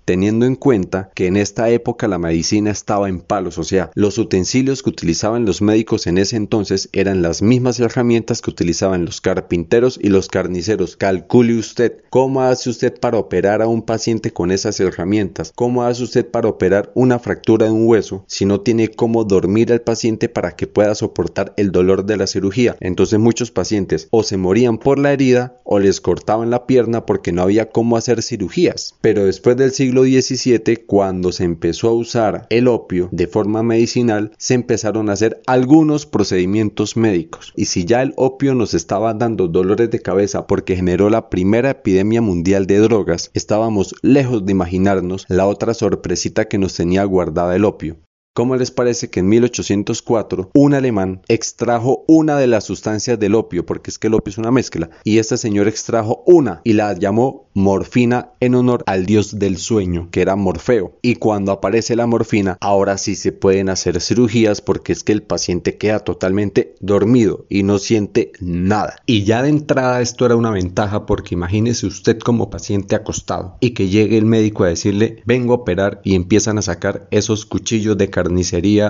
teniendo 0.09 0.47
en 0.47 0.57
cuenta 0.57 1.11
que 1.15 1.27
en 1.27 1.37
esta 1.37 1.69
época 1.69 2.09
la 2.09 2.17
medicina 2.17 2.71
estaba 2.71 3.11
en 3.11 3.21
palos, 3.21 3.59
o 3.59 3.62
sea, 3.62 3.91
los 3.95 4.17
utensilios 4.17 4.83
que 4.83 4.88
utilizaban 4.88 5.45
los 5.45 5.61
médicos 5.61 6.07
en 6.07 6.17
ese 6.17 6.37
entonces 6.37 6.88
eran 6.95 7.21
las 7.21 7.43
mismas 7.43 7.79
herramientas 7.79 8.41
que 8.41 8.49
utilizaban 8.49 9.05
los 9.05 9.21
carpinteros 9.21 10.00
y 10.03 10.09
los 10.09 10.29
carniceros. 10.29 10.97
Calcule 10.97 11.59
usted 11.59 11.99
cómo 12.09 12.41
hace 12.41 12.71
usted 12.71 12.99
para 12.99 13.19
operar 13.19 13.61
a 13.61 13.67
un 13.67 13.83
paciente 13.83 14.33
con 14.33 14.50
esas 14.50 14.81
herramientas, 14.81 15.53
cómo 15.55 15.83
hace 15.83 16.05
usted 16.05 16.27
para 16.27 16.49
operar 16.49 16.91
una 16.95 17.19
fractura 17.19 17.67
de 17.67 17.73
un 17.73 17.87
hueso 17.87 18.25
si 18.29 18.47
no 18.47 18.62
tiene 18.62 18.88
cómo 18.88 19.25
dormir 19.25 19.71
al 19.75 19.83
paciente 19.83 20.31
para 20.31 20.57
que 20.57 20.67
pueda 20.67 20.95
soportar 20.95 21.53
el 21.59 21.71
dolor 21.71 22.07
de 22.07 22.17
la 22.17 22.27
cirugía. 22.27 22.79
Entonces 22.81 23.19
muchos 23.19 23.50
pacientes 23.50 24.09
o 24.11 24.23
se 24.23 24.38
morían 24.38 24.79
por 24.79 24.99
la 24.99 25.12
herida 25.12 25.61
o 25.65 25.79
les 25.79 26.00
cortaban 26.00 26.49
la 26.49 26.67
pierna 26.67 27.05
porque 27.05 27.31
no 27.31 27.43
había 27.43 27.69
cómo 27.69 27.99
hacer 27.99 28.23
cirugías. 28.23 28.95
Pero 29.03 29.27
después 29.27 29.59
del 29.59 29.73
siglo 29.73 29.98
XVII, 30.05 30.85
cuando 30.87 31.33
se 31.33 31.45
empezó 31.45 31.88
a 31.88 31.93
usar 31.93 32.47
el 32.50 32.69
opio 32.69 33.09
de 33.12 33.26
forma 33.26 33.62
medicinal, 33.62 34.33
se 34.38 34.55
empezaron 34.55 35.09
a 35.09 35.12
hacer 35.12 35.40
algunos 35.47 36.07
procedimientos 36.07 36.97
médicos. 36.97 37.52
Y 37.57 37.67
si 37.67 37.85
ya 37.85 38.02
el 38.02 38.14
opio 38.17 38.55
nos 38.55 38.75
estaba 38.75 39.14
dando 39.14 39.49
dolores 39.49 39.90
de 39.90 40.00
cabeza 40.00 40.47
porque 40.47 40.76
generó 40.76 41.11
la 41.11 41.31
primera 41.31 41.71
epidemia 41.71 42.23
mundial 42.23 42.67
de 42.67 42.78
drogas, 42.78 43.31
estábamos 43.35 43.95
lejos 44.02 44.45
de 44.45 44.52
imaginarnos 44.52 45.25
la 45.28 45.47
otra 45.47 45.75
sorpresita 45.75 46.47
que 46.47 46.59
nos 46.59 46.75
tenía 46.75 47.05
guardada 47.05 47.55
el 47.57 47.64
opio. 47.64 47.97
¿Cómo 48.38 48.54
les 48.54 48.71
parece 48.71 49.11
que 49.11 49.18
en 49.18 49.28
1804 49.30 50.52
un 50.54 50.73
alemán 50.73 51.23
extrajo 51.26 52.04
una 52.07 52.37
de 52.37 52.47
las 52.47 52.62
sustancias 52.62 53.18
del 53.18 53.35
opio, 53.35 53.66
porque 53.66 53.90
es 53.90 53.99
que 53.99 54.07
el 54.07 54.14
opio 54.14 54.30
es 54.30 54.38
una 54.38 54.52
mezcla, 54.52 54.90
y 55.02 55.18
este 55.18 55.37
señor 55.37 55.66
extrajo 55.66 56.23
una 56.25 56.61
y 56.62 56.75
la 56.75 56.92
llamó 56.92 57.49
morfina 57.54 58.30
en 58.38 58.54
honor 58.54 58.85
al 58.87 59.04
dios 59.04 59.40
del 59.40 59.59
sueño, 59.59 60.09
que 60.12 60.23
era 60.23 60.37
Morfeo. 60.37 60.92
Y 61.02 61.16
cuando 61.16 61.50
aparece 61.50 61.97
la 61.97 62.07
morfina, 62.07 62.57
ahora 62.61 62.97
sí 62.97 63.16
se 63.16 63.33
pueden 63.33 63.68
hacer 63.68 64.00
cirugías 64.00 64.61
porque 64.61 64.92
es 64.92 65.02
que 65.02 65.11
el 65.11 65.25
paciente 65.25 65.76
queda 65.76 65.99
totalmente 65.99 66.76
dormido 66.78 67.47
y 67.49 67.64
no 67.64 67.78
siente 67.78 68.30
nada. 68.38 69.02
Y 69.07 69.25
ya 69.25 69.42
de 69.42 69.49
entrada 69.49 70.00
esto 70.00 70.25
era 70.25 70.37
una 70.37 70.52
ventaja 70.52 71.04
porque 71.07 71.35
imagínese 71.35 71.87
usted 71.87 72.21
como 72.21 72.50
paciente 72.50 72.95
acostado 72.95 73.57
y 73.59 73.71
que 73.71 73.88
llegue 73.88 74.16
el 74.16 74.26
médico 74.26 74.62
a 74.62 74.68
decirle 74.68 75.25
vengo 75.26 75.52
a 75.54 75.57
operar 75.57 76.00
y 76.04 76.14
empiezan 76.14 76.59
a 76.59 76.62
sacar 76.62 77.09
esos 77.11 77.45
cuchillos 77.45 77.99
de 77.99 78.09
carne 78.09 78.27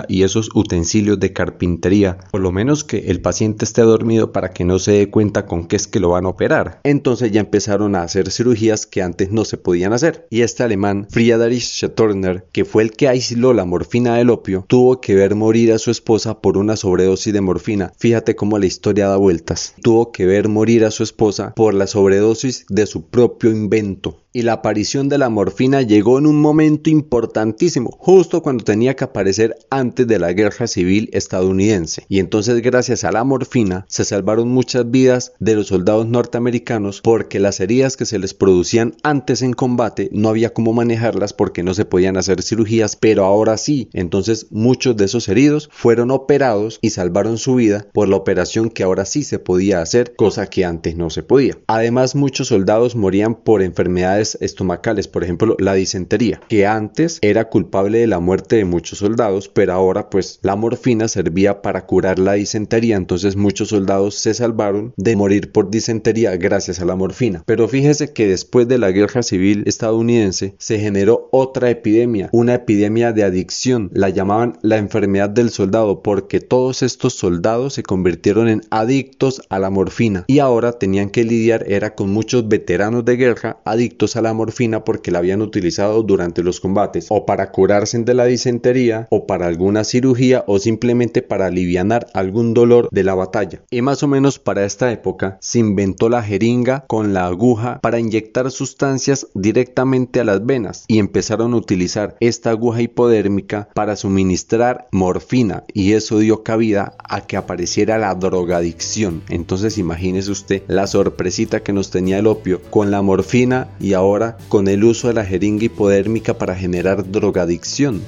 y 0.07 0.23
esos 0.23 0.49
utensilios 0.53 1.19
de 1.19 1.33
carpintería, 1.33 2.17
por 2.31 2.41
lo 2.41 2.51
menos 2.51 2.83
que 2.83 3.09
el 3.09 3.21
paciente 3.21 3.65
esté 3.65 3.81
dormido 3.81 4.31
para 4.31 4.51
que 4.51 4.65
no 4.65 4.79
se 4.79 4.91
dé 4.91 5.09
cuenta 5.09 5.45
con 5.45 5.67
qué 5.67 5.75
es 5.75 5.87
que 5.87 5.99
lo 5.99 6.09
van 6.09 6.25
a 6.25 6.29
operar. 6.29 6.79
Entonces 6.83 7.31
ya 7.31 7.39
empezaron 7.39 7.95
a 7.95 8.03
hacer 8.03 8.31
cirugías 8.31 8.85
que 8.85 9.01
antes 9.01 9.31
no 9.31 9.45
se 9.45 9.57
podían 9.57 9.93
hacer. 9.93 10.27
Y 10.29 10.41
este 10.41 10.63
alemán, 10.63 11.07
Friedrich 11.09 11.63
Schörner, 11.63 12.45
que 12.51 12.65
fue 12.65 12.83
el 12.83 12.91
que 12.91 13.07
aisló 13.07 13.53
la 13.53 13.65
morfina 13.65 14.15
del 14.15 14.29
opio, 14.29 14.65
tuvo 14.67 15.01
que 15.01 15.15
ver 15.15 15.35
morir 15.35 15.73
a 15.73 15.79
su 15.79 15.91
esposa 15.91 16.41
por 16.41 16.57
una 16.57 16.75
sobredosis 16.75 17.33
de 17.33 17.41
morfina. 17.41 17.91
Fíjate 17.97 18.35
cómo 18.35 18.57
la 18.57 18.65
historia 18.65 19.07
da 19.07 19.17
vueltas. 19.17 19.73
Tuvo 19.81 20.11
que 20.11 20.25
ver 20.25 20.47
morir 20.47 20.85
a 20.85 20.91
su 20.91 21.03
esposa 21.03 21.53
por 21.55 21.73
la 21.73 21.87
sobredosis 21.87 22.65
de 22.69 22.85
su 22.85 23.09
propio 23.09 23.51
invento 23.51 24.19
y 24.31 24.43
la 24.43 24.53
aparición 24.53 25.09
de 25.09 25.17
la 25.17 25.29
morfina 25.29 25.81
llegó 25.81 26.19
en 26.19 26.27
un 26.27 26.39
momento 26.39 26.89
importantísimo, 26.89 27.95
justo 27.99 28.41
cuando 28.41 28.63
tenía 28.63 28.95
que 28.95 29.03
aparecer 29.03 29.55
antes 29.69 30.07
de 30.07 30.19
la 30.19 30.33
guerra 30.33 30.67
civil 30.67 31.09
estadounidense. 31.13 32.05
Y 32.09 32.19
entonces 32.19 32.61
gracias 32.61 33.03
a 33.03 33.11
la 33.11 33.23
morfina 33.23 33.85
se 33.87 34.05
salvaron 34.05 34.49
muchas 34.49 34.89
vidas 34.89 35.33
de 35.39 35.55
los 35.55 35.67
soldados 35.67 36.07
norteamericanos 36.07 37.01
porque 37.01 37.39
las 37.39 37.59
heridas 37.59 37.97
que 37.97 38.05
se 38.05 38.19
les 38.19 38.33
producían 38.33 38.95
antes 39.03 39.41
en 39.41 39.53
combate 39.53 40.09
no 40.11 40.29
había 40.29 40.53
cómo 40.53 40.73
manejarlas 40.73 41.33
porque 41.33 41.63
no 41.63 41.73
se 41.73 41.85
podían 41.85 42.17
hacer 42.17 42.41
cirugías, 42.41 42.95
pero 42.95 43.25
ahora 43.25 43.57
sí. 43.57 43.89
Entonces 43.93 44.47
muchos 44.51 44.95
de 44.97 45.05
esos 45.05 45.27
heridos 45.27 45.69
fueron 45.71 46.11
operados 46.11 46.79
y 46.81 46.91
salvaron 46.91 47.37
su 47.37 47.55
vida 47.55 47.87
por 47.93 48.07
la 48.07 48.17
operación 48.17 48.69
que 48.69 48.83
ahora 48.83 49.05
sí 49.05 49.23
se 49.23 49.39
podía 49.39 49.81
hacer, 49.81 50.15
cosa 50.15 50.47
que 50.47 50.65
antes 50.65 50.95
no 50.95 51.09
se 51.09 51.23
podía. 51.23 51.57
Además 51.67 52.15
muchos 52.15 52.47
soldados 52.47 52.95
morían 52.95 53.35
por 53.35 53.61
enfermedades 53.61 54.18
estomacales, 54.19 55.07
por 55.07 55.23
ejemplo 55.23 55.55
la 55.59 55.73
disentería, 55.73 56.41
que 56.47 56.65
antes 56.65 57.19
era 57.21 57.49
culpable 57.49 57.99
de 57.99 58.07
la 58.07 58.19
muerte 58.19 58.57
de 58.57 58.65
muchos 58.65 58.99
soldados, 58.99 59.49
pero 59.49 59.73
ahora 59.73 60.09
pues 60.09 60.39
la 60.41 60.55
morfina 60.55 61.07
servía 61.07 61.61
para 61.61 61.85
curar 61.85 62.19
la 62.19 62.33
disentería, 62.33 62.95
entonces 62.95 63.35
muchos 63.35 63.69
soldados 63.69 64.15
se 64.15 64.33
salvaron 64.33 64.93
de 64.97 65.15
morir 65.15 65.51
por 65.51 65.69
disentería 65.69 66.35
gracias 66.37 66.79
a 66.79 66.85
la 66.85 66.95
morfina. 66.95 67.43
Pero 67.45 67.67
fíjese 67.67 68.13
que 68.13 68.27
después 68.27 68.67
de 68.67 68.77
la 68.77 68.91
guerra 68.91 69.23
civil 69.23 69.63
estadounidense 69.65 70.55
se 70.57 70.79
generó 70.79 71.29
otra 71.31 71.69
epidemia, 71.69 72.29
una 72.31 72.55
epidemia 72.55 73.13
de 73.13 73.23
adicción, 73.23 73.89
la 73.93 74.09
llamaban 74.09 74.57
la 74.61 74.77
enfermedad 74.77 75.29
del 75.29 75.49
soldado, 75.49 76.01
porque 76.01 76.39
todos 76.39 76.83
estos 76.83 77.13
soldados 77.13 77.73
se 77.73 77.83
convirtieron 77.83 78.47
en 78.47 78.61
adictos 78.69 79.41
a 79.49 79.59
la 79.59 79.69
morfina. 79.69 80.25
Y 80.27 80.39
ahora 80.39 80.73
tenían 80.73 81.09
que 81.09 81.23
lidiar 81.23 81.65
era 81.67 81.95
con 81.95 82.09
muchos 82.09 82.47
veteranos 82.47 83.05
de 83.05 83.17
guerra 83.17 83.59
adictos 83.65 84.08
a 84.15 84.21
la 84.21 84.33
morfina 84.33 84.83
porque 84.83 85.11
la 85.11 85.19
habían 85.19 85.41
utilizado 85.41 86.03
durante 86.03 86.43
los 86.43 86.59
combates 86.59 87.07
o 87.09 87.25
para 87.25 87.51
curarse 87.51 87.89
de 87.89 88.13
la 88.13 88.25
disentería 88.25 89.07
o 89.09 89.25
para 89.25 89.47
alguna 89.47 89.83
cirugía 89.83 90.43
o 90.45 90.59
simplemente 90.59 91.23
para 91.23 91.47
aliviar 91.47 91.79
algún 92.13 92.53
dolor 92.53 92.89
de 92.91 93.03
la 93.03 93.15
batalla. 93.15 93.61
Y 93.69 93.81
más 93.81 94.03
o 94.03 94.07
menos 94.07 94.39
para 94.39 94.65
esta 94.65 94.91
época 94.91 95.37
se 95.39 95.59
inventó 95.59 96.09
la 96.09 96.21
jeringa 96.21 96.83
con 96.87 97.13
la 97.13 97.25
aguja 97.25 97.79
para 97.81 97.99
inyectar 97.99 98.51
sustancias 98.51 99.27
directamente 99.33 100.19
a 100.19 100.23
las 100.23 100.45
venas 100.45 100.83
y 100.87 100.99
empezaron 100.99 101.53
a 101.53 101.57
utilizar 101.57 102.17
esta 102.19 102.49
aguja 102.49 102.81
hipodérmica 102.81 103.69
para 103.73 103.95
suministrar 103.95 104.87
morfina 104.91 105.63
y 105.73 105.93
eso 105.93 106.19
dio 106.19 106.43
cabida 106.43 106.95
a 107.03 107.21
que 107.21 107.37
apareciera 107.37 107.97
la 107.97 108.13
drogadicción. 108.15 109.23
Entonces 109.29 109.77
imagínese 109.77 110.31
usted 110.31 110.63
la 110.67 110.87
sorpresita 110.87 111.61
que 111.61 111.73
nos 111.73 111.89
tenía 111.91 112.19
el 112.19 112.27
opio 112.27 112.61
con 112.69 112.91
la 112.91 113.01
morfina 113.01 113.69
y 113.79 113.93
ahora 113.99 114.37
con 114.47 114.67
el 114.67 114.83
uso 114.83 115.09
de 115.09 115.13
la 115.13 115.25
jeringa 115.25 115.65
hipodérmica 115.65 116.33
para 116.33 116.55
generar 116.55 117.11
drogadicción. 117.11 118.01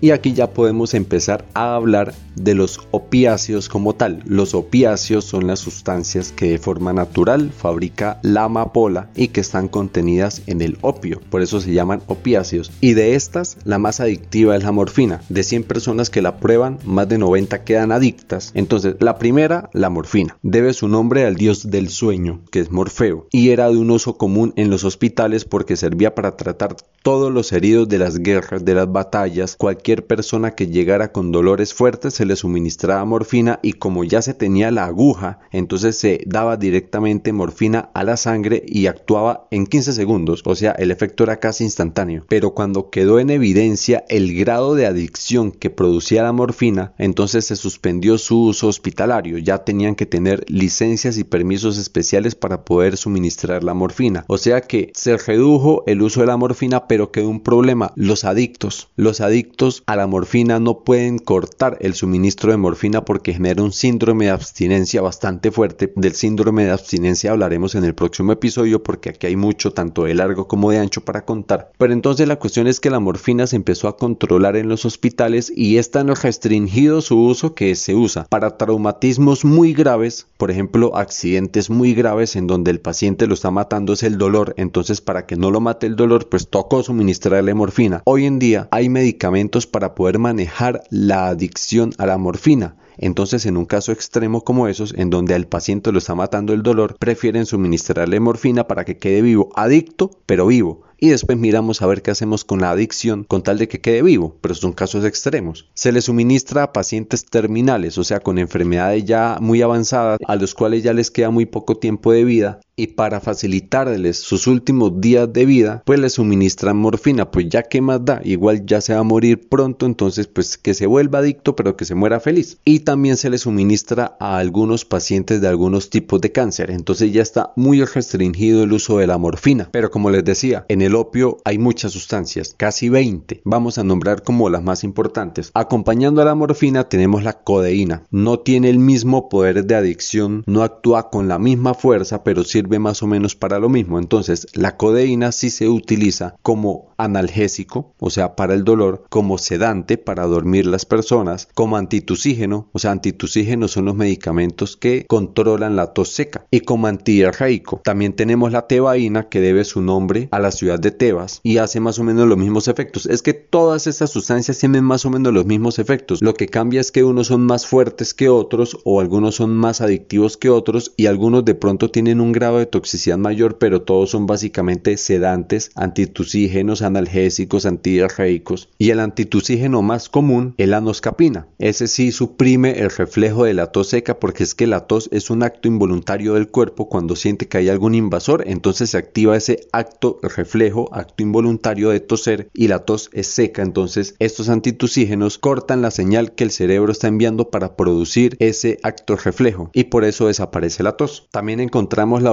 Y 0.00 0.12
aquí 0.12 0.32
ya 0.32 0.52
podemos 0.52 0.94
empezar 0.94 1.44
a 1.54 1.74
hablar 1.74 2.14
de 2.34 2.54
los 2.54 2.80
opiáceos 2.90 3.68
como 3.68 3.94
tal. 3.94 4.22
Los 4.24 4.54
opiáceos 4.54 5.24
son 5.24 5.46
las 5.46 5.58
sustancias 5.58 6.32
que 6.32 6.50
de 6.50 6.58
forma 6.58 6.92
natural 6.92 7.50
fabrica 7.50 8.18
la 8.22 8.44
amapola 8.44 9.10
y 9.14 9.28
que 9.28 9.40
están 9.40 9.68
contenidas 9.68 10.42
en 10.46 10.62
el 10.62 10.78
opio. 10.80 11.20
Por 11.28 11.42
eso 11.42 11.60
se 11.60 11.72
llaman 11.72 12.02
opiáceos. 12.06 12.70
Y 12.80 12.94
de 12.94 13.14
estas, 13.14 13.58
la 13.64 13.78
más 13.78 14.00
adictiva 14.00 14.56
es 14.56 14.62
la 14.62 14.72
morfina. 14.72 15.20
De 15.28 15.42
100 15.42 15.64
personas 15.64 16.08
que 16.08 16.22
la 16.22 16.38
prueban, 16.38 16.78
más 16.84 17.08
de 17.08 17.18
90 17.18 17.64
quedan 17.64 17.92
adictas. 17.92 18.52
Entonces, 18.54 18.96
la 19.00 19.18
primera, 19.18 19.68
la 19.72 19.90
morfina. 19.90 20.38
Debe 20.42 20.72
su 20.72 20.88
nombre 20.88 21.26
al 21.26 21.36
dios 21.36 21.70
del 21.70 21.90
sueño, 21.90 22.40
que 22.50 22.60
es 22.60 22.70
Morfeo. 22.70 23.26
Y 23.32 23.50
era 23.50 23.68
de 23.68 23.76
un 23.76 23.90
uso 23.90 24.16
común 24.16 24.54
en 24.56 24.70
los 24.70 24.84
hospitales 24.84 25.44
porque 25.44 25.76
servía 25.76 26.14
para 26.14 26.36
tratar 26.36 26.76
todos 27.02 27.32
los 27.32 27.52
heridos 27.52 27.88
de 27.88 27.98
las 27.98 28.18
guerras, 28.18 28.64
de 28.64 28.74
las 28.74 28.90
batallas, 28.90 29.56
cualquier 29.56 29.89
cualquier 29.90 30.06
persona 30.06 30.54
que 30.54 30.68
llegara 30.68 31.10
con 31.10 31.32
dolores 31.32 31.74
fuertes 31.74 32.14
se 32.14 32.24
le 32.24 32.36
suministraba 32.36 33.04
morfina 33.04 33.58
y 33.60 33.72
como 33.72 34.04
ya 34.04 34.22
se 34.22 34.34
tenía 34.34 34.70
la 34.70 34.84
aguja, 34.84 35.40
entonces 35.50 35.98
se 35.98 36.20
daba 36.26 36.56
directamente 36.56 37.32
morfina 37.32 37.90
a 37.92 38.04
la 38.04 38.16
sangre 38.16 38.62
y 38.68 38.86
actuaba 38.86 39.48
en 39.50 39.66
15 39.66 39.92
segundos, 39.92 40.42
o 40.44 40.54
sea, 40.54 40.70
el 40.72 40.92
efecto 40.92 41.24
era 41.24 41.40
casi 41.40 41.64
instantáneo. 41.64 42.24
Pero 42.28 42.54
cuando 42.54 42.90
quedó 42.90 43.18
en 43.18 43.30
evidencia 43.30 44.04
el 44.08 44.32
grado 44.38 44.76
de 44.76 44.86
adicción 44.86 45.50
que 45.50 45.70
producía 45.70 46.22
la 46.22 46.32
morfina, 46.32 46.92
entonces 46.96 47.46
se 47.46 47.56
suspendió 47.56 48.16
su 48.16 48.44
uso 48.44 48.68
hospitalario, 48.68 49.38
ya 49.38 49.64
tenían 49.64 49.96
que 49.96 50.06
tener 50.06 50.44
licencias 50.48 51.18
y 51.18 51.24
permisos 51.24 51.78
especiales 51.78 52.36
para 52.36 52.64
poder 52.64 52.96
suministrar 52.96 53.64
la 53.64 53.74
morfina. 53.74 54.24
O 54.28 54.38
sea 54.38 54.60
que 54.60 54.92
se 54.94 55.16
redujo 55.16 55.82
el 55.88 56.00
uso 56.00 56.20
de 56.20 56.28
la 56.28 56.36
morfina, 56.36 56.86
pero 56.86 57.10
quedó 57.10 57.28
un 57.28 57.40
problema, 57.40 57.92
los 57.96 58.22
adictos. 58.22 58.88
Los 58.94 59.20
adictos 59.20 59.79
a 59.86 59.96
la 59.96 60.06
morfina 60.06 60.58
no 60.60 60.84
pueden 60.84 61.18
cortar 61.18 61.78
el 61.80 61.94
suministro 61.94 62.50
de 62.50 62.56
morfina 62.56 63.04
porque 63.04 63.32
genera 63.32 63.62
un 63.62 63.72
síndrome 63.72 64.26
de 64.26 64.30
abstinencia 64.30 65.02
bastante 65.02 65.50
fuerte. 65.50 65.92
Del 65.96 66.14
síndrome 66.14 66.64
de 66.64 66.70
abstinencia 66.70 67.30
hablaremos 67.30 67.74
en 67.74 67.84
el 67.84 67.94
próximo 67.94 68.32
episodio 68.32 68.82
porque 68.82 69.10
aquí 69.10 69.26
hay 69.26 69.36
mucho 69.36 69.72
tanto 69.72 70.04
de 70.04 70.14
largo 70.14 70.48
como 70.48 70.70
de 70.70 70.78
ancho 70.78 71.02
para 71.02 71.24
contar. 71.24 71.72
Pero 71.78 71.92
entonces 71.92 72.28
la 72.28 72.38
cuestión 72.38 72.66
es 72.66 72.80
que 72.80 72.90
la 72.90 73.00
morfina 73.00 73.46
se 73.46 73.56
empezó 73.56 73.88
a 73.88 73.96
controlar 73.96 74.56
en 74.56 74.68
los 74.68 74.84
hospitales 74.84 75.52
y 75.54 75.78
es 75.78 75.90
tan 75.90 76.08
restringido 76.08 77.00
su 77.00 77.22
uso 77.22 77.54
que 77.54 77.74
se 77.74 77.94
usa 77.94 78.26
para 78.28 78.56
traumatismos 78.56 79.44
muy 79.44 79.72
graves, 79.72 80.26
por 80.36 80.50
ejemplo 80.50 80.96
accidentes 80.96 81.70
muy 81.70 81.94
graves 81.94 82.36
en 82.36 82.46
donde 82.46 82.70
el 82.70 82.80
paciente 82.80 83.26
lo 83.26 83.34
está 83.34 83.50
matando 83.50 83.92
es 83.92 84.02
el 84.02 84.18
dolor, 84.18 84.54
entonces 84.56 85.00
para 85.00 85.26
que 85.26 85.36
no 85.36 85.50
lo 85.50 85.60
mate 85.60 85.86
el 85.86 85.96
dolor 85.96 86.28
pues 86.28 86.48
tocó 86.48 86.82
suministrarle 86.82 87.54
morfina. 87.54 88.02
Hoy 88.04 88.26
en 88.26 88.38
día 88.38 88.68
hay 88.70 88.88
medicamentos 88.88 89.66
para 89.70 89.94
poder 89.94 90.18
manejar 90.18 90.82
la 90.90 91.28
adicción 91.28 91.92
a 91.98 92.06
la 92.06 92.18
morfina. 92.18 92.76
Entonces, 92.98 93.46
en 93.46 93.56
un 93.56 93.64
caso 93.64 93.92
extremo 93.92 94.42
como 94.42 94.68
esos, 94.68 94.92
en 94.94 95.08
donde 95.08 95.34
al 95.34 95.46
paciente 95.46 95.92
lo 95.92 95.98
está 95.98 96.14
matando 96.14 96.52
el 96.52 96.62
dolor, 96.62 96.96
prefieren 96.98 97.46
suministrarle 97.46 98.20
morfina 98.20 98.66
para 98.68 98.84
que 98.84 98.98
quede 98.98 99.22
vivo, 99.22 99.50
adicto, 99.54 100.10
pero 100.26 100.46
vivo 100.46 100.82
y 101.00 101.08
después 101.08 101.38
miramos 101.38 101.82
a 101.82 101.86
ver 101.86 102.02
qué 102.02 102.10
hacemos 102.10 102.44
con 102.44 102.60
la 102.60 102.70
adicción 102.70 103.24
con 103.24 103.42
tal 103.42 103.58
de 103.58 103.68
que 103.68 103.80
quede 103.80 104.02
vivo, 104.02 104.36
pero 104.40 104.54
son 104.54 104.72
casos 104.72 105.04
extremos. 105.04 105.68
Se 105.74 105.92
le 105.92 106.02
suministra 106.02 106.64
a 106.64 106.72
pacientes 106.72 107.24
terminales, 107.24 107.98
o 107.98 108.04
sea, 108.04 108.20
con 108.20 108.38
enfermedades 108.38 109.04
ya 109.04 109.38
muy 109.40 109.62
avanzadas, 109.62 110.18
a 110.26 110.36
los 110.36 110.54
cuales 110.54 110.82
ya 110.82 110.92
les 110.92 111.10
queda 111.10 111.30
muy 111.30 111.46
poco 111.46 111.78
tiempo 111.78 112.12
de 112.12 112.24
vida 112.24 112.60
y 112.80 112.86
para 112.86 113.20
facilitarles 113.20 114.18
sus 114.18 114.46
últimos 114.46 115.02
días 115.02 115.30
de 115.30 115.44
vida, 115.44 115.82
pues 115.84 116.00
le 116.00 116.08
suministran 116.08 116.78
morfina, 116.78 117.30
pues 117.30 117.46
ya 117.50 117.62
que 117.62 117.82
más 117.82 118.02
da, 118.02 118.22
igual 118.24 118.64
ya 118.64 118.80
se 118.80 118.94
va 118.94 119.00
a 119.00 119.04
morir 119.04 119.50
pronto, 119.50 119.84
entonces 119.84 120.28
pues 120.28 120.56
que 120.56 120.72
se 120.72 120.86
vuelva 120.86 121.18
adicto, 121.18 121.54
pero 121.54 121.76
que 121.76 121.84
se 121.84 121.94
muera 121.94 122.20
feliz. 122.20 122.56
Y 122.64 122.80
también 122.80 123.18
se 123.18 123.28
le 123.28 123.36
suministra 123.36 124.16
a 124.18 124.38
algunos 124.38 124.86
pacientes 124.86 125.42
de 125.42 125.48
algunos 125.48 125.90
tipos 125.90 126.22
de 126.22 126.32
cáncer, 126.32 126.70
entonces 126.70 127.12
ya 127.12 127.20
está 127.20 127.52
muy 127.54 127.84
restringido 127.84 128.62
el 128.62 128.72
uso 128.72 128.96
de 128.96 129.06
la 129.06 129.18
morfina. 129.18 129.68
Pero 129.72 129.90
como 129.90 130.08
les 130.08 130.24
decía, 130.24 130.64
en 130.68 130.80
el 130.80 130.89
opio 130.94 131.38
hay 131.44 131.58
muchas 131.58 131.92
sustancias, 131.92 132.54
casi 132.56 132.88
20, 132.88 133.42
vamos 133.44 133.78
a 133.78 133.84
nombrar 133.84 134.22
como 134.22 134.50
las 134.50 134.62
más 134.62 134.84
importantes. 134.84 135.50
Acompañando 135.54 136.22
a 136.22 136.24
la 136.24 136.34
morfina 136.34 136.88
tenemos 136.88 137.22
la 137.22 137.42
codeína, 137.42 138.04
no 138.10 138.40
tiene 138.40 138.70
el 138.70 138.78
mismo 138.78 139.28
poder 139.28 139.64
de 139.64 139.74
adicción, 139.74 140.42
no 140.46 140.62
actúa 140.62 141.10
con 141.10 141.28
la 141.28 141.38
misma 141.38 141.74
fuerza, 141.74 142.24
pero 142.24 142.44
sirve 142.44 142.78
más 142.78 143.02
o 143.02 143.06
menos 143.06 143.34
para 143.34 143.58
lo 143.58 143.68
mismo. 143.68 143.98
Entonces, 143.98 144.46
la 144.54 144.76
codeína 144.76 145.32
sí 145.32 145.50
se 145.50 145.68
utiliza 145.68 146.36
como 146.42 146.90
analgésico, 146.96 147.94
o 147.98 148.10
sea, 148.10 148.36
para 148.36 148.54
el 148.54 148.64
dolor, 148.64 149.04
como 149.08 149.38
sedante 149.38 149.98
para 149.98 150.26
dormir 150.26 150.66
las 150.66 150.84
personas, 150.84 151.48
como 151.54 151.76
antitusígeno, 151.76 152.68
o 152.72 152.78
sea, 152.78 152.90
antitusígenos 152.90 153.72
son 153.72 153.86
los 153.86 153.94
medicamentos 153.94 154.76
que 154.76 155.06
controlan 155.06 155.76
la 155.76 155.92
tos 155.92 156.10
seca, 156.10 156.46
y 156.50 156.60
como 156.60 156.86
antidiarreico. 156.86 157.80
También 157.84 158.14
tenemos 158.14 158.52
la 158.52 158.66
tebaína 158.66 159.28
que 159.28 159.40
debe 159.40 159.64
su 159.64 159.80
nombre 159.82 160.28
a 160.30 160.38
la 160.38 160.50
ciudad 160.50 160.79
de 160.80 160.90
Tebas 160.90 161.40
y 161.42 161.58
hace 161.58 161.80
más 161.80 161.98
o 161.98 162.04
menos 162.04 162.28
los 162.28 162.38
mismos 162.38 162.68
efectos. 162.68 163.06
Es 163.06 163.22
que 163.22 163.34
todas 163.34 163.86
estas 163.86 164.10
sustancias 164.10 164.58
tienen 164.58 164.84
más 164.84 165.04
o 165.04 165.10
menos 165.10 165.32
los 165.32 165.46
mismos 165.46 165.78
efectos. 165.78 166.22
Lo 166.22 166.34
que 166.34 166.48
cambia 166.48 166.80
es 166.80 166.92
que 166.92 167.04
unos 167.04 167.28
son 167.28 167.42
más 167.42 167.66
fuertes 167.66 168.14
que 168.14 168.28
otros 168.28 168.78
o 168.84 169.00
algunos 169.00 169.36
son 169.36 169.56
más 169.56 169.80
adictivos 169.80 170.36
que 170.36 170.50
otros 170.50 170.92
y 170.96 171.06
algunos 171.06 171.44
de 171.44 171.54
pronto 171.54 171.90
tienen 171.90 172.20
un 172.20 172.32
grado 172.32 172.58
de 172.58 172.66
toxicidad 172.66 173.18
mayor, 173.18 173.58
pero 173.58 173.82
todos 173.82 174.10
son 174.10 174.26
básicamente 174.26 174.96
sedantes, 174.96 175.70
antitusígenos, 175.74 176.82
analgésicos, 176.82 177.66
antidiarreicos. 177.66 178.68
Y 178.78 178.90
el 178.90 179.00
antitusígeno 179.00 179.82
más 179.82 180.08
común 180.08 180.54
es 180.56 180.68
la 180.68 180.78
anoscapina. 180.78 181.46
Ese 181.58 181.88
sí 181.88 182.12
suprime 182.12 182.78
el 182.80 182.90
reflejo 182.90 183.44
de 183.44 183.54
la 183.54 183.72
tos 183.72 183.88
seca 183.88 184.18
porque 184.18 184.44
es 184.44 184.54
que 184.54 184.66
la 184.66 184.86
tos 184.86 185.08
es 185.12 185.30
un 185.30 185.42
acto 185.42 185.68
involuntario 185.68 186.34
del 186.34 186.48
cuerpo 186.48 186.88
cuando 186.88 187.16
siente 187.16 187.48
que 187.48 187.58
hay 187.58 187.68
algún 187.68 187.94
invasor, 187.94 188.44
entonces 188.46 188.90
se 188.90 188.98
activa 188.98 189.36
ese 189.36 189.66
acto 189.72 190.18
reflejo, 190.22 190.69
acto 190.92 191.22
involuntario 191.22 191.90
de 191.90 192.00
toser 192.00 192.50
y 192.52 192.68
la 192.68 192.80
tos 192.80 193.10
es 193.12 193.28
seca, 193.28 193.62
entonces 193.62 194.14
estos 194.18 194.48
antitusígenos 194.48 195.38
cortan 195.38 195.82
la 195.82 195.90
señal 195.90 196.34
que 196.34 196.44
el 196.44 196.50
cerebro 196.50 196.92
está 196.92 197.08
enviando 197.08 197.50
para 197.50 197.76
producir 197.76 198.36
ese 198.40 198.78
acto 198.82 199.16
reflejo 199.16 199.70
y 199.72 199.84
por 199.84 200.04
eso 200.04 200.26
desaparece 200.26 200.82
la 200.82 200.96
tos. 200.96 201.28
También 201.30 201.60
encontramos 201.60 202.22
la 202.22 202.30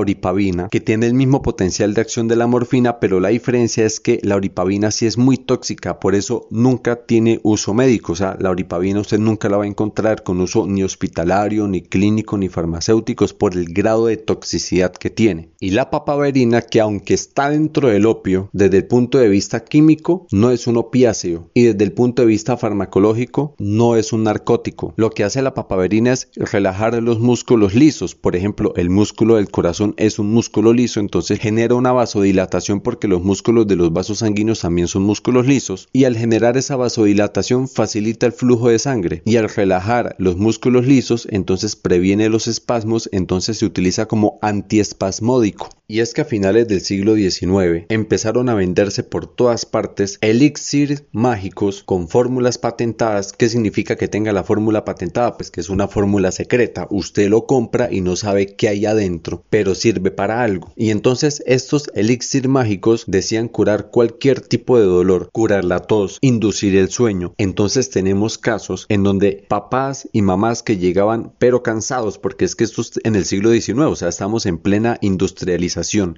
que 0.71 0.79
tiene 0.79 1.05
el 1.07 1.13
mismo 1.13 1.41
potencial 1.41 1.93
de 1.93 2.01
acción 2.01 2.27
de 2.27 2.35
la 2.35 2.47
morfina, 2.47 2.99
pero 2.99 3.19
la 3.19 3.29
diferencia 3.29 3.85
es 3.85 3.99
que 3.99 4.19
la 4.23 4.35
oripavina 4.35 4.91
sí 4.91 5.05
es 5.05 5.17
muy 5.17 5.37
tóxica, 5.37 5.99
por 5.99 6.15
eso 6.15 6.47
nunca 6.49 7.05
tiene 7.05 7.39
uso 7.43 7.73
médico, 7.73 8.13
o 8.13 8.15
sea, 8.15 8.37
la 8.39 8.49
oripavina 8.49 9.01
usted 9.01 9.19
nunca 9.19 9.49
la 9.49 9.57
va 9.57 9.65
a 9.65 9.67
encontrar 9.67 10.23
con 10.23 10.39
uso 10.39 10.65
ni 10.67 10.83
hospitalario, 10.83 11.67
ni 11.67 11.81
clínico, 11.81 12.37
ni 12.37 12.47
farmacéuticos 12.47 13.33
por 13.33 13.53
el 13.53 13.73
grado 13.73 14.07
de 14.07 14.17
toxicidad 14.17 14.91
que 14.91 15.09
tiene. 15.09 15.49
Y 15.59 15.71
la 15.71 15.89
papaverina, 15.89 16.61
que 16.61 16.79
aunque 16.79 17.13
está 17.13 17.49
dentro 17.49 17.89
del 17.89 18.05
opio, 18.05 18.26
desde 18.51 18.77
el 18.77 18.85
punto 18.85 19.17
de 19.17 19.29
vista 19.29 19.63
químico, 19.63 20.27
no 20.31 20.51
es 20.51 20.67
un 20.67 20.77
opiáceo 20.77 21.49
y 21.53 21.63
desde 21.63 21.83
el 21.83 21.93
punto 21.93 22.21
de 22.21 22.27
vista 22.27 22.57
farmacológico, 22.57 23.55
no 23.57 23.95
es 23.95 24.11
un 24.11 24.23
narcótico. 24.23 24.93
Lo 24.97 25.11
que 25.11 25.23
hace 25.23 25.41
la 25.41 25.53
papaverina 25.53 26.11
es 26.11 26.29
relajar 26.35 27.01
los 27.01 27.19
músculos 27.19 27.73
lisos, 27.73 28.15
por 28.15 28.35
ejemplo, 28.35 28.73
el 28.75 28.89
músculo 28.89 29.35
del 29.35 29.49
corazón 29.49 29.93
es 29.97 30.19
un 30.19 30.31
músculo 30.31 30.73
liso, 30.73 30.99
entonces 30.99 31.39
genera 31.39 31.75
una 31.75 31.91
vasodilatación 31.91 32.81
porque 32.81 33.07
los 33.07 33.23
músculos 33.23 33.67
de 33.67 33.75
los 33.75 33.93
vasos 33.93 34.19
sanguíneos 34.19 34.61
también 34.61 34.87
son 34.87 35.03
músculos 35.03 35.47
lisos 35.47 35.87
y 35.93 36.03
al 36.03 36.17
generar 36.17 36.57
esa 36.57 36.75
vasodilatación 36.75 37.67
facilita 37.67 38.25
el 38.25 38.33
flujo 38.33 38.69
de 38.69 38.79
sangre 38.79 39.21
y 39.25 39.37
al 39.37 39.49
relajar 39.49 40.15
los 40.17 40.37
músculos 40.37 40.85
lisos 40.85 41.27
entonces 41.31 41.75
previene 41.75 42.29
los 42.29 42.47
espasmos, 42.47 43.09
entonces 43.11 43.57
se 43.57 43.65
utiliza 43.65 44.07
como 44.07 44.37
antiespasmódico. 44.41 45.69
Y 45.89 46.01
es 46.01 46.13
que 46.13 46.21
a 46.21 46.25
finales 46.25 46.67
del 46.67 46.81
siglo 46.81 47.15
XIX 47.15 47.85
empezaron 48.07 48.47
a 48.47 48.55
venderse 48.55 49.03
por 49.03 49.27
todas 49.27 49.65
partes 49.65 50.17
elixir 50.21 51.05
mágicos 51.11 51.83
con 51.83 52.07
fórmulas 52.07 52.57
patentadas. 52.57 53.33
¿Qué 53.33 53.49
significa 53.49 53.97
que 53.97 54.07
tenga 54.07 54.31
la 54.31 54.45
fórmula 54.45 54.85
patentada? 54.85 55.35
Pues 55.35 55.51
que 55.51 55.59
es 55.59 55.69
una 55.69 55.89
fórmula 55.89 56.31
secreta. 56.31 56.87
Usted 56.89 57.29
lo 57.29 57.45
compra 57.45 57.89
y 57.91 58.01
no 58.01 58.15
sabe 58.15 58.55
qué 58.55 58.69
hay 58.69 58.85
adentro, 58.85 59.43
pero 59.49 59.75
sirve 59.75 60.11
para 60.11 60.41
algo. 60.41 60.71
Y 60.77 60.91
entonces 60.91 61.43
estos 61.45 61.91
elixir 61.95 62.47
mágicos 62.47 63.03
decían 63.07 63.49
curar 63.49 63.89
cualquier 63.91 64.39
tipo 64.39 64.79
de 64.79 64.85
dolor, 64.85 65.29
curar 65.33 65.65
la 65.65 65.81
tos, 65.81 66.17
inducir 66.21 66.77
el 66.77 66.89
sueño. 66.89 67.33
Entonces 67.37 67.89
tenemos 67.89 68.37
casos 68.37 68.85
en 68.87 69.03
donde 69.03 69.45
papás 69.49 70.07
y 70.13 70.21
mamás 70.21 70.63
que 70.63 70.77
llegaban 70.77 71.33
pero 71.39 71.61
cansados 71.61 72.17
porque 72.17 72.45
es 72.45 72.55
que 72.55 72.63
esto 72.63 72.81
es 72.81 72.99
en 73.03 73.15
el 73.15 73.25
siglo 73.25 73.51
XIX, 73.51 73.79
o 73.79 73.95
sea, 73.95 74.07
estamos 74.07 74.45
en 74.45 74.57
plena 74.57 74.97
industrialización 75.01 75.67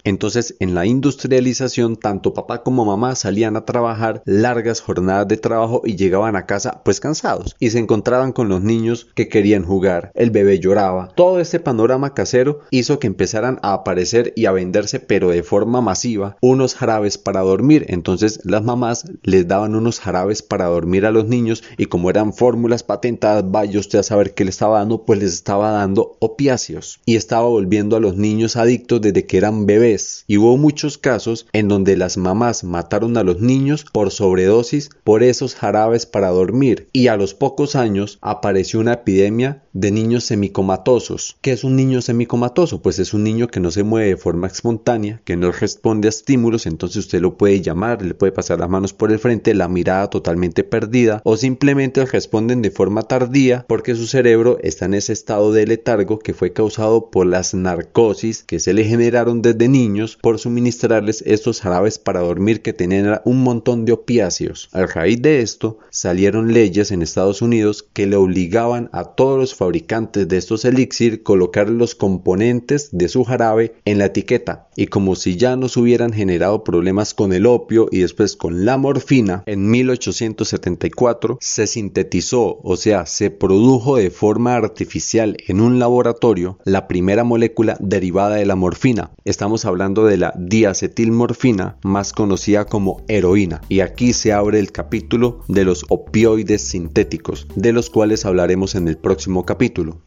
entonces, 0.04 0.56
en 0.60 0.76
la 0.76 0.86
industrialización, 0.86 1.79
tanto 2.00 2.34
papá 2.34 2.64
como 2.64 2.86
mamá 2.86 3.16
salían 3.16 3.56
a 3.56 3.66
trabajar 3.66 4.22
largas 4.26 4.82
jornadas 4.82 5.28
de 5.28 5.38
trabajo 5.38 5.82
y 5.86 5.96
llegaban 5.96 6.36
a 6.36 6.46
casa 6.46 6.82
pues 6.84 7.00
cansados 7.00 7.56
y 7.60 7.70
se 7.70 7.80
encontraban 7.80 8.32
con 8.34 8.50
los 8.50 8.62
niños 8.62 9.08
que 9.16 9.30
querían 9.30 9.64
jugar, 9.64 10.12
el 10.16 10.32
bebé 10.32 10.60
lloraba. 10.60 11.10
Todo 11.16 11.40
este 11.40 11.60
panorama 11.60 12.14
casero 12.14 12.62
hizo 12.72 13.00
que 13.00 13.08
empezaran 13.08 13.60
a 13.62 13.74
aparecer 13.74 14.34
y 14.36 14.46
a 14.46 14.52
venderse 14.52 15.00
pero 15.00 15.30
de 15.30 15.44
forma 15.44 15.82
masiva 15.82 16.38
unos 16.42 16.76
jarabes 16.76 17.18
para 17.18 17.42
dormir. 17.42 17.86
Entonces 17.88 18.40
las 18.44 18.64
mamás 18.64 19.06
les 19.24 19.48
daban 19.48 19.76
unos 19.76 20.00
jarabes 20.00 20.42
para 20.42 20.66
dormir 20.66 21.06
a 21.06 21.12
los 21.12 21.28
niños 21.28 21.64
y 21.78 21.86
como 21.86 22.10
eran 22.10 22.34
fórmulas 22.34 22.84
patentadas, 22.84 23.50
vaya 23.50 23.80
usted 23.80 24.00
a 24.00 24.04
saber 24.04 24.34
qué 24.34 24.44
le 24.44 24.50
estaba 24.50 24.80
dando, 24.80 25.06
pues 25.06 25.20
les 25.20 25.34
estaba 25.34 25.72
dando 25.72 26.18
opiáceos 26.20 27.00
y 27.06 27.16
estaba 27.16 27.48
volviendo 27.48 27.96
a 27.96 28.00
los 28.00 28.18
niños 28.18 28.56
adictos 28.56 29.02
desde 29.02 29.26
que 29.26 29.38
eran 29.38 29.66
bebés 29.66 30.26
y 30.28 30.38
hubo 30.38 30.58
muchos 30.58 30.98
casos 30.98 31.48
en 31.54 31.68
donde 31.70 31.96
las 31.96 32.18
mamás 32.18 32.64
mataron 32.64 33.16
a 33.18 33.24
los 33.24 33.40
niños 33.40 33.86
por 33.92 34.12
sobredosis 34.12 34.90
por 35.04 35.24
esos 35.24 35.56
jarabes 35.56 36.06
para 36.06 36.30
dormir 36.30 36.90
y 36.92 37.08
a 37.08 37.16
los 37.16 37.34
pocos 37.34 37.76
años 37.76 38.20
apareció 38.22 38.80
una 38.80 38.94
epidemia 38.94 39.64
de 39.74 39.92
niños 39.92 40.26
semicomatosos. 40.26 41.38
¿Qué 41.42 41.54
es 41.54 41.64
un 41.64 41.76
niño 41.76 42.02
semicomatoso? 42.02 42.82
Pues 42.82 43.00
es 43.00 43.14
un 43.14 43.24
niño 43.24 43.48
que 43.48 43.60
no 43.60 43.72
se 43.72 43.84
mueve 43.84 44.10
de 44.10 44.18
forma 44.18 44.48
espontánea, 44.48 45.22
que 45.24 45.38
no 45.38 45.52
responde 45.52 46.08
a 46.08 46.10
estímulos, 46.10 46.66
entonces 46.66 46.98
usted 46.98 47.22
lo 47.22 47.38
puede 47.38 47.62
llamar 47.62 48.02
le 48.02 48.14
puede 48.14 48.32
pasar 48.32 48.60
las 48.60 48.70
manos 48.70 48.94
por 48.94 49.12
el 49.12 49.20
frente, 49.20 49.54
la 49.54 49.68
mirada 49.68 50.10
totalmente 50.10 50.64
perdida 50.64 51.22
o 51.24 51.38
simplemente 51.38 52.06
responden 52.06 52.62
de 52.62 52.72
forma 52.72 53.04
tardía 53.04 53.66
porque 53.68 53.96
su 53.96 54.08
cerebro 54.08 54.58
está 54.62 54.86
en 54.86 54.96
ese 54.96 55.14
estado 55.14 55.52
de 55.52 55.68
letargo 55.68 56.20
que 56.20 56.34
fue 56.34 56.54
causado 56.54 57.10
por 57.10 57.28
las 57.28 57.54
narcosis 57.54 58.44
que 58.44 58.60
se 58.60 58.74
le 58.74 58.84
generaron 58.84 59.42
desde 59.42 59.68
niños 59.68 60.18
por 60.22 60.40
suministrarles 60.40 61.24
estos 61.26 61.59
jarabes 61.62 62.00
para 62.00 62.22
dormir 62.22 62.62
que 62.62 62.74
tenían 62.74 63.22
un 63.26 63.44
montón 63.44 63.86
de 63.86 63.94
opiáceos. 63.94 64.70
A 64.72 64.86
raíz 64.86 65.22
de 65.22 65.42
esto 65.42 65.80
salieron 65.90 66.54
leyes 66.54 66.92
en 66.92 67.02
Estados 67.02 67.42
Unidos 67.42 67.84
que 67.94 68.08
le 68.08 68.16
obligaban 68.16 68.90
a 68.94 69.04
todos 69.04 69.40
los 69.40 69.56
fabricantes 69.56 70.28
de 70.28 70.38
estos 70.38 70.66
elixir 70.66 71.24
colocar 71.24 71.70
los 71.70 71.96
componentes 71.96 72.90
de 72.92 73.10
su 73.10 73.24
jarabe 73.24 73.76
en 73.86 73.98
la 73.98 74.06
etiqueta 74.06 74.70
y 74.80 74.88
como 74.88 75.16
si 75.16 75.36
ya 75.36 75.58
nos 75.58 75.76
hubieran 75.76 76.14
generado 76.14 76.64
problemas 76.64 77.14
con 77.14 77.34
el 77.34 77.46
opio 77.46 77.90
y 77.92 78.00
después 78.00 78.38
con 78.38 78.64
la 78.64 78.78
morfina, 78.78 79.44
en 79.46 79.70
1874 79.70 81.38
se 81.42 81.68
sintetizó, 81.68 82.62
o 82.64 82.78
sea, 82.78 83.06
se 83.06 83.30
produjo 83.30 83.98
de 83.98 84.10
forma 84.10 84.56
artificial 84.56 85.36
en 85.48 85.60
un 85.60 85.80
laboratorio 85.80 86.60
la 86.64 86.88
primera 86.88 87.26
molécula 87.26 87.76
derivada 87.82 88.38
de 88.38 88.46
la 88.46 88.56
morfina. 88.56 89.12
Estamos 89.26 89.66
hablando 89.66 90.06
de 90.06 90.16
la 90.16 90.34
diacetilmorfina, 90.38 91.49
más 91.84 92.14
conocida 92.14 92.66
como 92.66 93.02
heroína. 93.08 93.62
Y 93.70 93.82
aquí 93.82 94.14
se 94.14 94.34
abre 94.34 94.60
el 94.60 94.72
capítulo 94.72 95.44
de 95.48 95.66
los 95.66 95.86
opioides 95.90 96.62
sintéticos, 96.62 97.48
de 97.56 97.74
los 97.74 97.90
cuales 97.90 98.26
hablaremos 98.26 98.76
en 98.76 98.88
el 98.88 98.98
próximo 98.98 99.46
capítulo. 99.46 100.02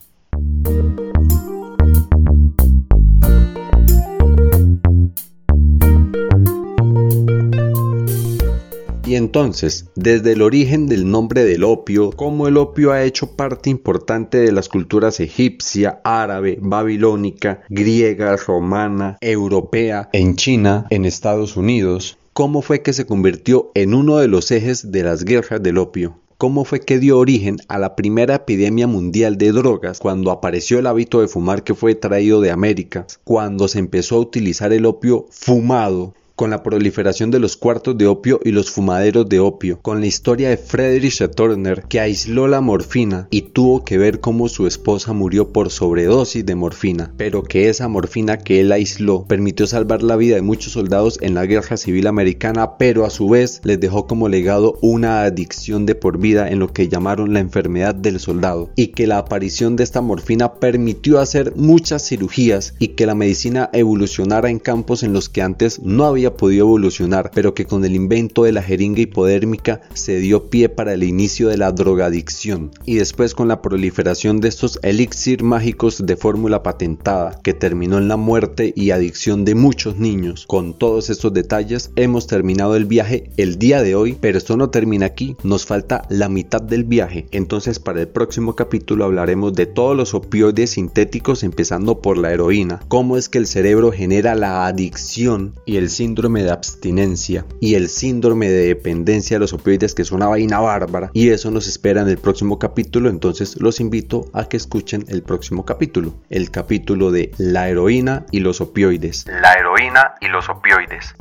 Y 9.13 9.17
entonces, 9.17 9.91
desde 9.95 10.33
el 10.33 10.41
origen 10.41 10.87
del 10.87 11.11
nombre 11.11 11.45
del 11.45 11.65
opio, 11.65 12.13
cómo 12.13 12.49
el 12.49 12.57
opio 12.57 12.93
ha 12.93 13.03
hecho 13.03 13.37
parte 13.37 13.69
importante 13.69 14.39
de 14.39 14.53
las 14.53 14.71
culturas 14.71 15.21
egipcia, 15.21 16.01
árabe, 16.03 16.57
babilónica, 16.63 17.61
griega, 17.69 18.35
romana, 18.37 19.19
europea, 19.21 20.09
en 20.15 20.37
China, 20.37 20.87
en 20.89 21.05
Estados 21.05 21.59
Unidos, 21.59 22.17
cómo 22.33 22.63
fue 22.63 22.81
que 22.81 22.95
se 22.95 23.05
convirtió 23.05 23.71
en 23.75 23.93
uno 23.93 24.17
de 24.17 24.29
los 24.29 24.51
ejes 24.51 24.91
de 24.91 25.03
las 25.03 25.27
guerras 25.27 25.63
del 25.63 25.77
opio 25.77 26.17
cómo 26.39 26.65
fue 26.65 26.81
que 26.81 26.99
dio 26.99 27.19
origen 27.19 27.59
a 27.69 27.79
la 27.79 27.95
primera 27.95 28.35
epidemia 28.35 28.89
mundial 28.89 29.39
de 29.39 29.53
drogas 29.53 30.01
cuando 30.01 30.33
apareció 30.33 30.81
el 30.81 30.89
hábito 30.89 31.21
de 31.21 31.29
fumar 31.29 31.63
que 31.63 31.75
fue 31.75 31.95
traído 31.95 32.41
de 32.41 32.51
América, 32.51 33.07
cuando 33.23 33.69
se 33.69 33.79
empezó 33.79 34.17
a 34.17 34.21
utilizar 34.21 34.73
el 34.73 34.87
opio 34.87 35.27
fumado 35.31 36.15
con 36.37 36.51
la 36.51 36.63
proliferación 36.63 37.31
de 37.31 37.39
los 37.39 37.57
cuartos 37.57 37.97
de 37.99 38.07
opio 38.07 38.41
y 38.45 38.53
los 38.53 38.71
fumaderos 38.71 39.29
de 39.29 39.41
opio, 39.41 39.81
con 39.81 40.01
la 40.01 40.07
historia 40.07 40.49
de 40.49 40.57
Friedrich 40.57 41.23
Turner 41.35 41.85
que 41.89 42.01
aisló 42.01 42.49
la 42.49 42.61
morfina 42.61 43.29
y 43.31 43.43
tuvo 43.43 43.85
que 43.85 43.99
ver 43.99 44.21
cómo 44.21 44.49
su 44.49 44.67
esposa 44.67 45.13
murió 45.13 45.53
por 45.53 45.71
sobredosis 45.71 46.45
de 46.45 46.55
morfina, 46.55 47.13
pero 47.17 47.43
que 47.43 47.69
esa 47.69 47.89
morfina 47.89 48.39
que 48.39 48.61
él 48.61 48.73
aisló 48.73 49.25
permitió 49.27 49.67
salvar 49.67 50.03
la 50.03 50.17
vida 50.17 50.37
de 50.37 50.43
muchos 50.43 50.73
soldados 50.73 51.19
en 51.21 51.35
la 51.35 51.47
guerra 51.47 51.77
civil 51.77 52.07
americana, 52.07 52.77
pero 52.79 53.05
a 53.05 53.11
su 53.11 53.29
vez 53.29 53.61
les 53.65 53.81
dejó 53.81 54.07
como 54.07 54.29
legado 54.29 54.79
una 54.83 55.23
adicción 55.23 55.87
de 55.87 55.95
por 55.95 56.19
vida 56.19 56.49
en 56.51 56.59
lo 56.59 56.73
que 56.73 56.89
llamaron 56.89 57.33
la 57.33 57.41
enfermedad 57.41 57.95
del 57.95 58.21
soldado, 58.21 58.71
y 58.77 58.89
que 58.89 59.07
la 59.07 59.19
aparición 59.19 59.77
de 59.77 59.85
esta 59.85 60.01
morfina 60.01 60.55
permitió 60.55 61.21
hacer 61.21 61.55
muchas 61.57 62.07
cirugías 62.07 62.75
y 62.79 62.89
que 62.89 63.07
la 63.07 63.15
medicina 63.15 63.71
evolucionara 63.73 64.51
en 64.51 64.59
campos 64.59 65.03
en 65.03 65.13
los 65.13 65.29
que 65.29 65.43
antes 65.43 65.81
no 65.83 66.05
había 66.05 66.22
podido 66.31 66.67
evolucionar, 66.67 67.31
pero 67.35 67.55
que 67.55 67.67
con 67.67 67.85
el 67.85 67.95
invento 67.95 68.45
de 68.45 68.53
la 68.53 68.63
jeringa 68.63 69.01
hipodérmica 69.01 69.81
se 69.95 70.19
dio 70.19 70.49
pie 70.49 70.69
para 70.69 70.95
el 70.95 71.03
inicio 71.03 71.49
de 71.49 71.59
la 71.59 71.73
drogadicción 71.73 72.71
y 72.87 72.97
después 72.97 73.35
con 73.35 73.49
la 73.49 73.63
proliferación 73.63 74.41
de 74.41 74.49
estos 74.49 74.79
elixir 74.83 75.43
mágicos 75.43 76.05
de 76.05 76.17
fórmula 76.17 76.63
patentada 76.63 77.39
que 77.43 77.55
terminó 77.55 77.99
en 77.99 78.09
la 78.09 78.17
muerte 78.17 78.73
y 78.77 78.91
adicción 78.91 79.45
de 79.45 79.55
muchos 79.55 79.97
niños. 79.97 80.47
Con 80.47 80.79
todos 80.79 81.11
estos 81.11 81.33
detalles 81.33 81.91
hemos 81.97 82.27
terminado 82.27 82.77
el 82.77 82.85
viaje 82.85 83.31
el 83.37 83.59
día 83.59 83.83
de 83.83 83.95
hoy, 83.95 84.17
pero 84.21 84.39
esto 84.39 84.57
no 84.57 84.71
termina 84.71 85.07
aquí, 85.07 85.37
nos 85.43 85.67
falta 85.67 86.07
la 86.09 86.29
mitad 86.29 86.63
del 86.63 86.85
viaje, 86.85 87.27
entonces 87.31 87.79
para 87.79 88.01
el 88.01 88.09
próximo 88.09 88.55
capítulo 88.55 89.05
hablaremos 89.05 89.55
de 89.55 89.67
todos 89.67 89.97
los 89.97 90.15
opioides 90.15 90.71
sintéticos 90.71 91.43
empezando 91.43 92.01
por 92.01 92.19
la 92.19 92.33
heroína, 92.33 92.81
cómo 92.89 93.17
es 93.17 93.29
que 93.29 93.39
el 93.39 93.47
cerebro 93.47 93.93
genera 93.93 94.35
la 94.35 94.67
adicción 94.67 95.55
y 95.67 95.77
el 95.77 95.91
síndrome 95.91 96.12
síndrome 96.13 96.43
de 96.43 96.51
abstinencia 96.51 97.47
y 97.59 97.75
el 97.75 97.89
síndrome 97.89 98.51
de 98.51 98.67
dependencia 98.67 99.37
de 99.37 99.41
los 99.41 99.55
opioides 99.55 99.95
que 99.95 100.03
es 100.03 100.13
una 100.13 100.29
vaina 100.29 100.61
bárbara 100.61 101.11
y 101.15 101.31
eso 101.31 101.51
nos 101.51 101.67
espera 101.67 102.03
en 102.03 102.09
el 102.09 102.19
próximo 102.19 102.59
capítulo 102.59 103.09
entonces 103.09 103.59
los 103.63 103.81
invito 103.81 104.27
a 104.35 104.45
que 104.45 104.59
escuchen 104.59 105.07
el 105.09 105.23
próximo 105.23 105.65
capítulo 105.65 106.13
el 106.29 106.51
capítulo 106.51 107.11
de 107.11 107.31
la 107.39 107.71
heroína 107.71 108.27
y 108.31 108.41
los 108.41 108.61
opioides 108.61 109.25
la 109.27 109.55
heroína 109.55 110.17
y 110.21 110.29
los 110.29 110.51
opioides 110.51 111.15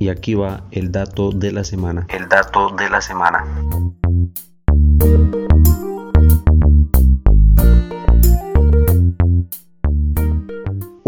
Y 0.00 0.10
aquí 0.10 0.34
va 0.34 0.62
el 0.70 0.92
dato 0.92 1.32
de 1.32 1.50
la 1.50 1.64
semana. 1.64 2.06
El 2.08 2.28
dato 2.28 2.70
de 2.78 2.88
la 2.88 3.00
semana. 3.00 3.44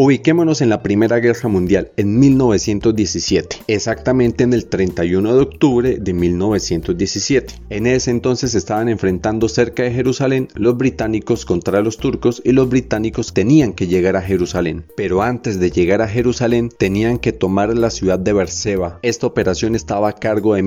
Ubiquémonos 0.03 0.63
en 0.63 0.71
la 0.71 0.83
Primera 0.83 1.19
Guerra 1.19 1.51
Mundial, 1.51 1.93
en 1.99 2.19
1917, 2.19 3.57
exactamente 3.67 4.45
en 4.45 4.55
el 4.55 4.65
31 4.65 5.35
de 5.35 5.43
octubre 5.43 5.99
de 5.99 6.15
1917. 6.15 7.57
En 7.69 7.87
ese 7.87 8.11
entonces 8.11 8.55
estaban 8.55 8.89
enfrentando 8.89 9.47
cerca 9.47 9.83
de 9.83 9.93
Jerusalén 9.93 10.49
los 10.55 10.79
británicos 10.79 11.45
contra 11.45 11.83
los 11.83 11.99
turcos 11.99 12.41
y 12.43 12.53
los 12.53 12.71
británicos 12.71 13.35
tenían 13.35 13.75
que 13.75 13.89
llegar 13.89 14.17
a 14.17 14.23
Jerusalén. 14.23 14.87
Pero 14.97 15.21
antes 15.21 15.61
de 15.61 15.71
llegar 15.71 16.01
a 16.01 16.09
Jerusalén 16.09 16.71
tenían 16.71 17.19
que 17.19 17.33
tomar 17.33 17.77
la 17.77 17.91
ciudad 17.91 18.19
de 18.19 18.33
Berseba. 18.33 19.01
Esta 19.03 19.27
operación 19.27 19.75
estaba 19.75 20.09
a 20.09 20.15
cargo 20.15 20.55
de 20.55 20.63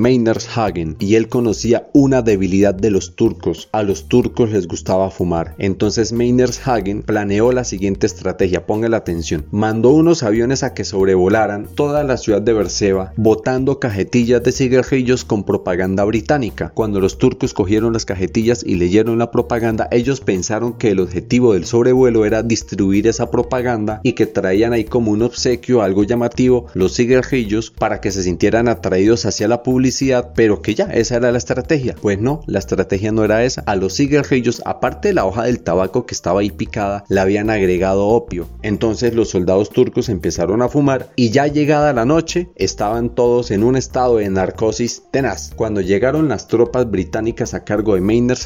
Hagen 0.55 0.95
y 0.99 1.15
él 1.15 1.27
conocía 1.27 1.87
una 1.91 2.21
debilidad 2.21 2.75
de 2.75 2.91
los 2.91 3.15
turcos. 3.15 3.67
A 3.71 3.81
los 3.81 4.07
turcos 4.07 4.51
les 4.51 4.67
gustaba 4.67 5.09
fumar. 5.09 5.55
Entonces 5.57 6.13
Hagen 6.63 7.01
planeó 7.01 7.51
la 7.51 7.63
siguiente 7.63 8.05
estrategia. 8.05 8.67
Ponga 8.67 8.89
la 8.89 8.97
atención 8.97 9.22
Mandó 9.51 9.89
unos 9.89 10.23
aviones 10.23 10.63
a 10.63 10.73
que 10.73 10.83
sobrevolaran 10.83 11.67
toda 11.75 12.03
la 12.03 12.17
ciudad 12.17 12.41
de 12.41 12.53
Berseba, 12.53 13.13
botando 13.15 13.79
cajetillas 13.79 14.43
de 14.43 14.51
cigarrillos 14.51 15.23
con 15.23 15.43
propaganda 15.43 16.03
británica. 16.03 16.71
Cuando 16.73 16.99
los 16.99 17.17
turcos 17.17 17.53
cogieron 17.53 17.93
las 17.93 18.05
cajetillas 18.05 18.63
y 18.65 18.75
leyeron 18.75 19.17
la 19.17 19.31
propaganda, 19.31 19.87
ellos 19.91 20.21
pensaron 20.21 20.73
que 20.73 20.91
el 20.91 20.99
objetivo 20.99 21.53
del 21.53 21.65
sobrevuelo 21.65 22.25
era 22.25 22.43
distribuir 22.43 23.07
esa 23.07 23.31
propaganda 23.31 24.01
y 24.03 24.13
que 24.13 24.25
traían 24.25 24.73
ahí 24.73 24.83
como 24.83 25.11
un 25.11 25.21
obsequio 25.21 25.81
algo 25.81 26.03
llamativo 26.03 26.67
los 26.73 26.95
cigarrillos 26.95 27.71
para 27.71 28.01
que 28.01 28.11
se 28.11 28.23
sintieran 28.23 28.67
atraídos 28.67 29.25
hacia 29.25 29.47
la 29.47 29.63
publicidad, 29.63 30.33
pero 30.35 30.61
que 30.61 30.75
ya 30.75 30.85
esa 30.85 31.15
era 31.15 31.31
la 31.31 31.37
estrategia. 31.37 31.95
Pues 32.01 32.19
no, 32.19 32.41
la 32.47 32.59
estrategia 32.59 33.11
no 33.11 33.23
era 33.23 33.43
esa. 33.43 33.61
A 33.65 33.75
los 33.75 33.95
cigarrillos, 33.95 34.61
aparte 34.65 35.09
de 35.09 35.13
la 35.13 35.25
hoja 35.25 35.43
del 35.43 35.61
tabaco 35.61 36.05
que 36.05 36.15
estaba 36.15 36.41
ahí 36.41 36.51
picada, 36.51 37.03
le 37.09 37.19
habían 37.19 37.49
agregado 37.49 38.07
opio. 38.07 38.47
Entonces 38.61 39.12
los 39.13 39.29
soldados 39.29 39.69
turcos 39.69 40.09
empezaron 40.09 40.61
a 40.61 40.69
fumar 40.69 41.11
y 41.15 41.31
ya 41.31 41.47
llegada 41.47 41.93
la 41.93 42.05
noche 42.05 42.49
estaban 42.55 43.15
todos 43.15 43.51
en 43.51 43.63
un 43.63 43.75
estado 43.75 44.17
de 44.17 44.29
narcosis 44.29 45.03
tenaz. 45.11 45.51
Cuando 45.55 45.81
llegaron 45.81 46.29
las 46.29 46.47
tropas 46.47 46.89
británicas 46.89 47.53
a 47.53 47.63
cargo 47.63 47.95
de 47.95 48.03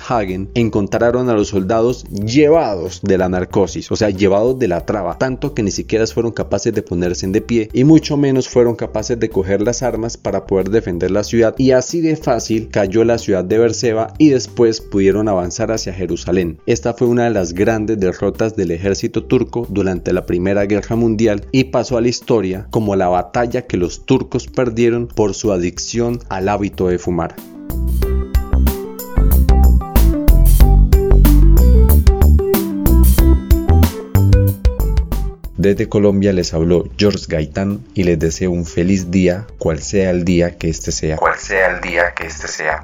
Hagen, 0.07 0.49
encontraron 0.53 1.29
a 1.29 1.33
los 1.33 1.49
soldados 1.49 2.05
llevados 2.05 3.01
de 3.03 3.17
la 3.17 3.29
narcosis, 3.29 3.91
o 3.91 3.95
sea, 3.95 4.09
llevados 4.09 4.57
de 4.57 4.67
la 4.67 4.85
traba, 4.85 5.17
tanto 5.17 5.53
que 5.53 5.63
ni 5.63 5.71
siquiera 5.71 6.07
fueron 6.07 6.31
capaces 6.31 6.73
de 6.73 6.81
ponerse 6.83 7.27
de 7.27 7.41
pie 7.41 7.69
y 7.73 7.83
mucho 7.83 8.17
menos 8.17 8.47
fueron 8.47 8.75
capaces 8.75 9.19
de 9.19 9.29
coger 9.29 9.61
las 9.61 9.81
armas 9.81 10.17
para 10.17 10.45
poder 10.45 10.69
defender 10.69 11.11
la 11.11 11.23
ciudad 11.23 11.55
y 11.57 11.71
así 11.71 12.01
de 12.01 12.15
fácil 12.15 12.69
cayó 12.69 13.03
la 13.03 13.17
ciudad 13.17 13.43
de 13.43 13.57
Berseba 13.57 14.13
y 14.17 14.29
después 14.29 14.81
pudieron 14.81 15.27
avanzar 15.27 15.71
hacia 15.71 15.93
Jerusalén. 15.93 16.59
Esta 16.65 16.93
fue 16.93 17.07
una 17.07 17.23
de 17.23 17.31
las 17.31 17.53
grandes 17.53 17.99
derrotas 17.99 18.55
del 18.55 18.71
ejército 18.71 19.23
turco 19.23 19.65
durante 19.69 20.13
la 20.13 20.25
primera 20.57 20.65
Guerra 20.65 20.95
Mundial 20.95 21.45
y 21.51 21.65
pasó 21.65 21.97
a 21.97 22.01
la 22.01 22.07
historia 22.07 22.67
como 22.71 22.95
la 22.95 23.07
batalla 23.07 23.67
que 23.67 23.77
los 23.77 24.05
turcos 24.05 24.47
perdieron 24.47 25.07
por 25.07 25.35
su 25.35 25.51
adicción 25.51 26.19
al 26.29 26.49
hábito 26.49 26.87
de 26.87 26.97
fumar. 26.97 27.35
Desde 35.57 35.89
Colombia 35.89 36.33
les 36.33 36.53
habló 36.53 36.87
George 36.97 37.25
Gaitán 37.27 37.83
y 37.93 38.03
les 38.03 38.17
deseo 38.17 38.51
un 38.51 38.65
feliz 38.65 39.11
día, 39.11 39.45
cual 39.57 39.79
sea 39.79 40.11
el 40.11 40.23
día 40.23 40.57
que 40.57 40.69
este 40.69 40.91
sea. 40.91 41.17
Cual 41.17 41.35
sea 41.37 41.75
el 41.75 41.81
día 41.81 42.13
que 42.15 42.27
este 42.27 42.47
sea. 42.47 42.83